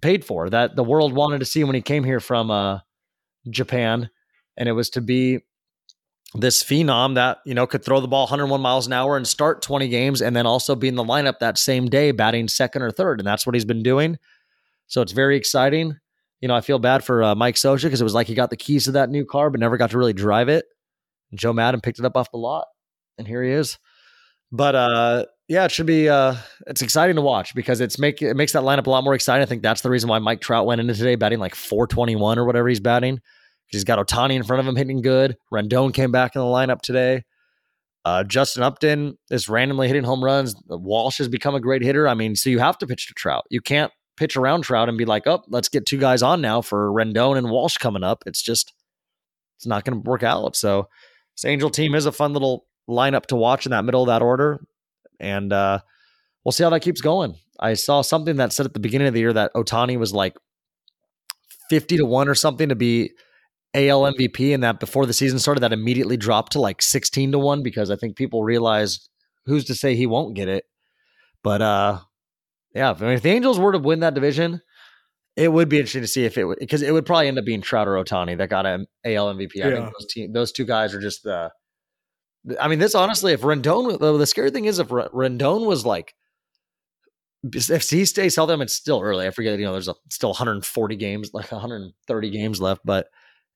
[0.01, 2.79] paid for, that the world wanted to see when he came here from uh,
[3.51, 4.09] Japan.
[4.57, 5.41] And it was to be
[6.35, 9.63] this phenom that, you know, could throw the ball 101 miles an hour and start
[9.63, 12.91] 20 games and then also be in the lineup that same day, batting second or
[12.91, 13.21] third.
[13.21, 14.19] And that's what he's been doing.
[14.87, 15.97] So it's very exciting.
[16.41, 18.51] You know, I feel bad for uh, Mike Scioscia because it was like he got
[18.51, 20.67] the keys to that new car, but never got to really drive it.
[21.35, 22.67] Joe Maddon picked it up off the lot.
[23.17, 23.79] And here he is.
[24.53, 26.09] But uh, yeah, it should be.
[26.09, 29.15] Uh, it's exciting to watch because it's make it makes that lineup a lot more
[29.15, 29.43] exciting.
[29.43, 32.45] I think that's the reason why Mike Trout went into today batting like 421 or
[32.45, 33.21] whatever he's batting.
[33.69, 35.37] He's got Ohtani in front of him hitting good.
[35.53, 37.25] Rendon came back in the lineup today.
[38.05, 40.55] Uh, Justin Upton is randomly hitting home runs.
[40.67, 42.09] Walsh has become a great hitter.
[42.09, 43.45] I mean, so you have to pitch to Trout.
[43.51, 46.63] You can't pitch around Trout and be like, oh, let's get two guys on now
[46.63, 48.23] for Rendon and Walsh coming up.
[48.25, 48.73] It's just,
[49.57, 50.57] it's not going to work out.
[50.57, 50.89] So
[51.37, 54.23] this Angel team is a fun little lineup to watch in that middle of that
[54.23, 54.65] order.
[55.21, 55.81] And uh,
[56.45, 57.37] we'll see how that keeps going.
[57.61, 60.37] I saw something that said at the beginning of the year that Ohtani was like
[61.69, 63.11] 50 to 1 or something to be
[63.75, 67.39] AL MVP, and that before the season started, that immediately dropped to like 16 to
[67.39, 69.09] 1 because I think people realized
[69.47, 70.65] who's to say he won't get it.
[71.43, 71.99] But uh,
[72.75, 74.63] yeah, I mean, if the Angels were to win that division,
[75.37, 77.45] it would be interesting to see if it would, because it would probably end up
[77.45, 79.63] being Trout or Ohtani that got an AL MVP.
[79.63, 79.75] I Yeah.
[79.75, 81.51] think those, those two guys are just the.
[82.61, 85.85] I mean, this honestly, if Rendon, the, the scary thing is if R- Rendon was
[85.85, 86.15] like,
[87.53, 89.27] if he stays healthy, I mean, it's still early.
[89.27, 92.81] I forget, you know, there's a, still 140 games, like 130 games left.
[92.85, 93.09] But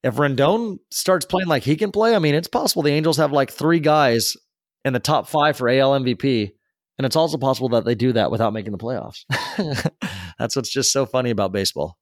[0.02, 3.32] if Rendon starts playing like he can play, I mean, it's possible the Angels have
[3.32, 4.36] like three guys
[4.84, 6.50] in the top five for AL MVP.
[6.98, 9.24] And it's also possible that they do that without making the playoffs.
[10.38, 11.96] That's what's just so funny about baseball.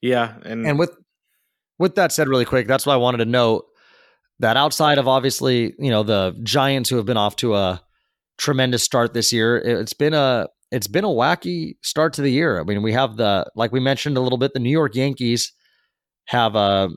[0.00, 0.96] Yeah, and, And with
[1.78, 3.64] with that said, really quick, that's why I wanted to note
[4.38, 7.82] that outside of obviously, you know, the Giants who have been off to a
[8.38, 12.30] tremendous start this year, it- it's been a it's been a wacky start to the
[12.30, 12.60] year.
[12.60, 15.52] I mean, we have the like we mentioned a little bit, the New York Yankees
[16.26, 16.88] have uh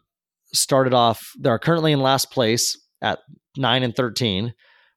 [0.53, 1.31] started off.
[1.39, 3.19] They're currently in last place at
[3.57, 4.53] nine and thirteen.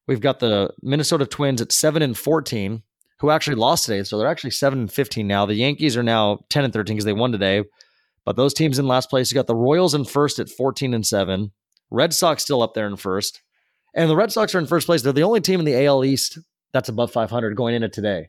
[0.06, 2.82] We've got the Minnesota Twins at seven and fourteen,
[3.20, 5.46] who actually lost today, so they're actually seven and fifteen now.
[5.46, 7.64] The Yankees are now ten and thirteen because they won today.
[8.26, 11.06] But those teams in last place, you got the Royals in first at 14 and
[11.06, 11.52] 7.
[11.90, 13.40] Red Sox still up there in first.
[13.94, 15.00] And the Red Sox are in first place.
[15.00, 16.38] They're the only team in the AL East
[16.72, 18.28] that's above 500 going into today.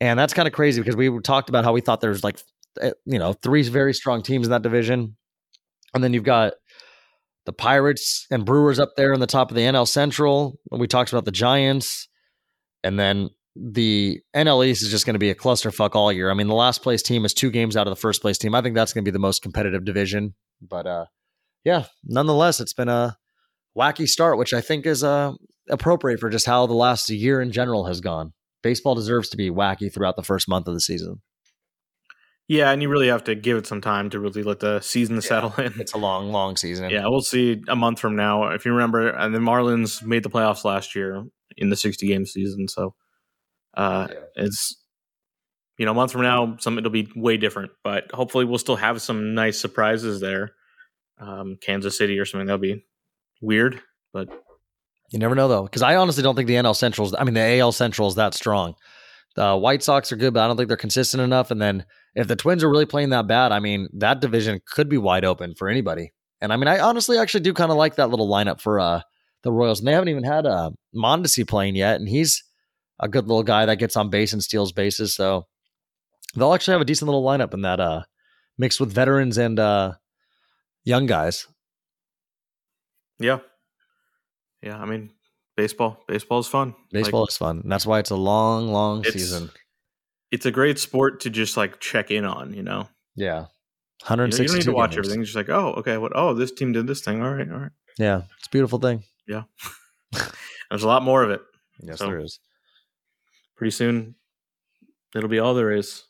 [0.00, 2.38] And that's kind of crazy because we talked about how we thought there's like,
[2.80, 5.16] eh, you know, three very strong teams in that division.
[5.94, 6.54] And then you've got
[7.46, 10.58] the Pirates and Brewers up there in the top of the NL Central.
[10.70, 12.08] We talked about the Giants.
[12.84, 16.30] And then the NL East is just going to be a clusterfuck all year.
[16.30, 18.54] I mean, the last place team is two games out of the first place team.
[18.54, 20.34] I think that's going to be the most competitive division.
[20.62, 21.06] But uh,
[21.64, 23.16] yeah, nonetheless, it's been a
[23.76, 25.32] wacky start, which I think is uh,
[25.68, 28.32] appropriate for just how the last year in general has gone.
[28.62, 31.22] Baseball deserves to be wacky throughout the first month of the season.
[32.50, 35.20] Yeah, and you really have to give it some time to really let the season
[35.22, 35.72] settle in.
[35.78, 36.90] It's a long, long season.
[36.90, 38.48] Yeah, we'll see a month from now.
[38.48, 41.24] If you remember, and the Marlins made the playoffs last year
[41.56, 42.66] in the 60 game season.
[42.66, 42.94] So
[43.76, 44.44] uh, Yeah.
[44.44, 44.76] it's,
[45.78, 48.76] you know, a month from now, some it'll be way different, but hopefully we'll still
[48.76, 50.50] have some nice surprises there.
[51.18, 52.46] um, Kansas City or something.
[52.46, 52.84] That'll be
[53.40, 53.80] weird,
[54.12, 54.28] but
[55.12, 57.14] You never know though, because I honestly don't think the NL Central's.
[57.16, 58.74] I mean, the AL Central is that strong.
[59.36, 61.50] The White Sox are good, but I don't think they're consistent enough.
[61.50, 64.88] And then if the Twins are really playing that bad, I mean, that division could
[64.88, 66.12] be wide open for anybody.
[66.40, 69.02] And I mean, I honestly actually do kind of like that little lineup for uh,
[69.42, 69.78] the Royals.
[69.78, 72.42] And they haven't even had uh, Mondesi playing yet, and he's
[72.98, 75.14] a good little guy that gets on base and steals bases.
[75.14, 75.46] So
[76.34, 78.02] they'll actually have a decent little lineup in that uh,
[78.58, 79.92] mixed with veterans and uh,
[80.84, 81.46] young guys.
[83.18, 83.38] yeah,
[84.62, 84.78] yeah.
[84.78, 85.12] I mean,
[85.62, 86.02] baseball.
[86.08, 86.68] Baseball is fun.
[86.92, 87.60] Like, Baseball is fun.
[87.62, 89.50] And that's why it's a long, long It's- season.
[90.30, 92.54] it's a great sport to just like check in on.
[92.54, 93.46] You know, Yeah.
[94.08, 94.98] you, know, you don't need to watch games.
[94.98, 95.20] everything.
[95.20, 96.12] It's just like, oh, okay, what?
[96.14, 97.22] Oh, this team did this thing.
[97.22, 97.72] All right, all right.
[97.98, 98.22] Yeah.
[98.38, 99.04] It's a beautiful thing.
[99.28, 99.42] Yeah,
[100.70, 101.40] there's a lot more of it.
[101.82, 102.40] Yes, So- there is.
[103.56, 104.14] Pretty soon,
[105.14, 106.04] it'll be all there is.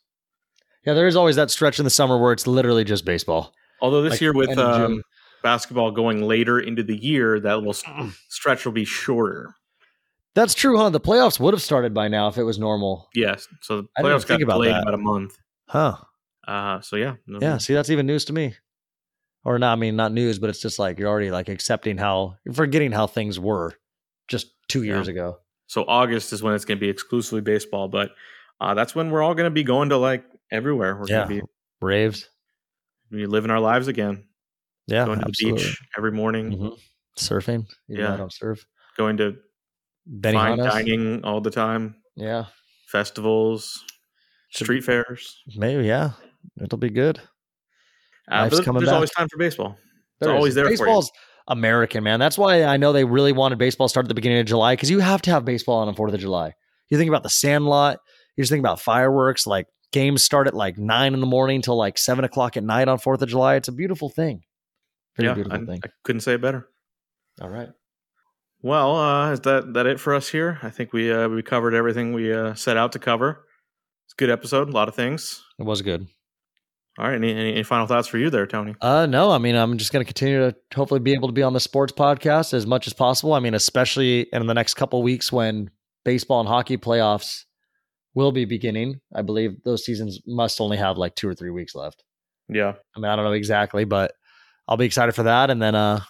[0.86, 3.52] Yeah, there is always that stretch in the summer where it's literally just baseball.
[3.82, 5.02] Although this Like, year with um,
[5.42, 7.84] basketball going later into the year, that little s-
[8.28, 9.54] stretch will be shorter.
[10.34, 10.90] That's true, huh?
[10.90, 13.08] The playoffs would have started by now if it was normal.
[13.14, 13.48] Yes.
[13.62, 14.82] So the playoffs got about delayed that.
[14.82, 15.36] about a month.
[15.66, 15.96] Huh.
[16.46, 17.14] Uh, so yeah.
[17.26, 17.58] no- Yeah.
[17.58, 18.54] See, that's even news to me.
[19.44, 22.36] Or not, I mean, not news, but it's just like you're already like accepting how,
[22.52, 23.72] forgetting how things were
[24.28, 25.12] just two years Yeah.
[25.12, 25.38] ago.
[25.66, 28.10] So August is when it's going to be exclusively baseball, but
[28.60, 30.96] uh, that's when we're all going to be going to like everywhere.
[30.96, 31.26] We're Yeah.
[31.26, 32.28] going to be Braves.
[33.10, 34.24] be living our lives again.
[34.90, 35.04] Yeah.
[35.06, 35.62] going to absolutely.
[35.62, 36.50] the beach every morning.
[36.58, 36.78] Mhm.
[37.18, 37.66] Surfing.
[37.88, 38.14] Yeah.
[38.14, 38.64] I don't surf.
[38.96, 39.36] Going to
[40.06, 41.96] Benny fine dining all the time.
[42.16, 42.46] Yeah.
[42.88, 43.82] Festivals,
[44.50, 45.42] Should- street fairs.
[45.56, 45.84] Maybe.
[45.86, 46.12] Yeah.
[46.62, 47.18] It'll be good.
[48.30, 48.94] Uh, Life's but coming there's back.
[48.94, 49.76] always time for baseball.
[49.78, 49.86] It's
[50.20, 50.36] There is.
[50.36, 50.76] always there for you.
[50.78, 51.10] Baseball's
[51.48, 52.20] American, man.
[52.20, 54.74] That's why I know they really wanted baseball to start at the beginning of July
[54.74, 56.52] because you have to have baseball on the Fourth of July.
[56.90, 57.98] You think about the Sandlot.
[58.36, 59.46] You just think about fireworks.
[59.46, 62.88] Like games start at like nine in the morning till like seven o'clock at night
[62.88, 63.56] on Fourth of July.
[63.56, 64.42] It's a beautiful thing.
[65.20, 65.80] Very yeah, beautiful I, thing.
[65.84, 66.68] I couldn't say it better.
[67.40, 67.68] All right.
[68.62, 70.58] Well, uh, is that that it for us here?
[70.62, 73.46] I think we uh, we covered everything we uh, set out to cover.
[74.06, 74.68] It's a good episode.
[74.68, 75.42] A lot of things.
[75.58, 76.06] It was good.
[76.98, 77.14] All right.
[77.14, 78.74] Any, any, any final thoughts for you there, Tony?
[78.80, 81.52] Uh no, I mean I'm just gonna continue to hopefully be able to be on
[81.52, 83.32] the sports podcast as much as possible.
[83.32, 85.70] I mean, especially in the next couple weeks when
[86.04, 87.44] baseball and hockey playoffs
[88.14, 89.00] will be beginning.
[89.14, 92.02] I believe those seasons must only have like two or three weeks left.
[92.48, 92.74] Yeah.
[92.96, 94.12] I mean, I don't know exactly, but
[94.70, 95.50] I'll be excited for that.
[95.50, 96.00] And then, uh,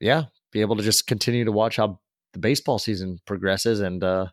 [0.00, 2.00] yeah, be able to just continue to watch how
[2.32, 3.80] the baseball season progresses.
[3.80, 4.26] And uh,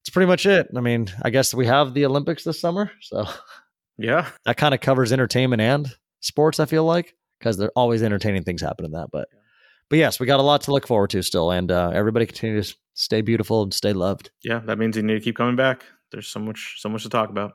[0.00, 0.68] it's pretty much it.
[0.74, 2.90] I mean, I guess we have the Olympics this summer.
[3.02, 3.26] So
[3.98, 4.28] Yeah.
[4.46, 5.88] that kind of covers entertainment and
[6.20, 9.08] sports, I feel like, because there are always entertaining things happen in that.
[9.12, 9.28] But,
[9.90, 11.50] but yes, we got a lot to look forward to still.
[11.50, 14.30] And uh, everybody continue to stay beautiful and stay loved.
[14.42, 14.60] Yeah.
[14.60, 15.84] That means you need to keep coming back.
[16.10, 17.52] There's so much so much to talk about.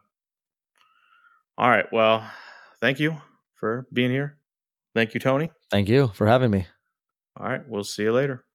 [1.57, 1.85] All right.
[1.91, 2.29] Well,
[2.81, 3.17] thank you
[3.55, 4.36] for being here.
[4.97, 5.51] Thank you, Tony.
[5.69, 6.65] Thank you for having me.
[7.39, 7.61] All right.
[7.69, 8.46] We'll see you later.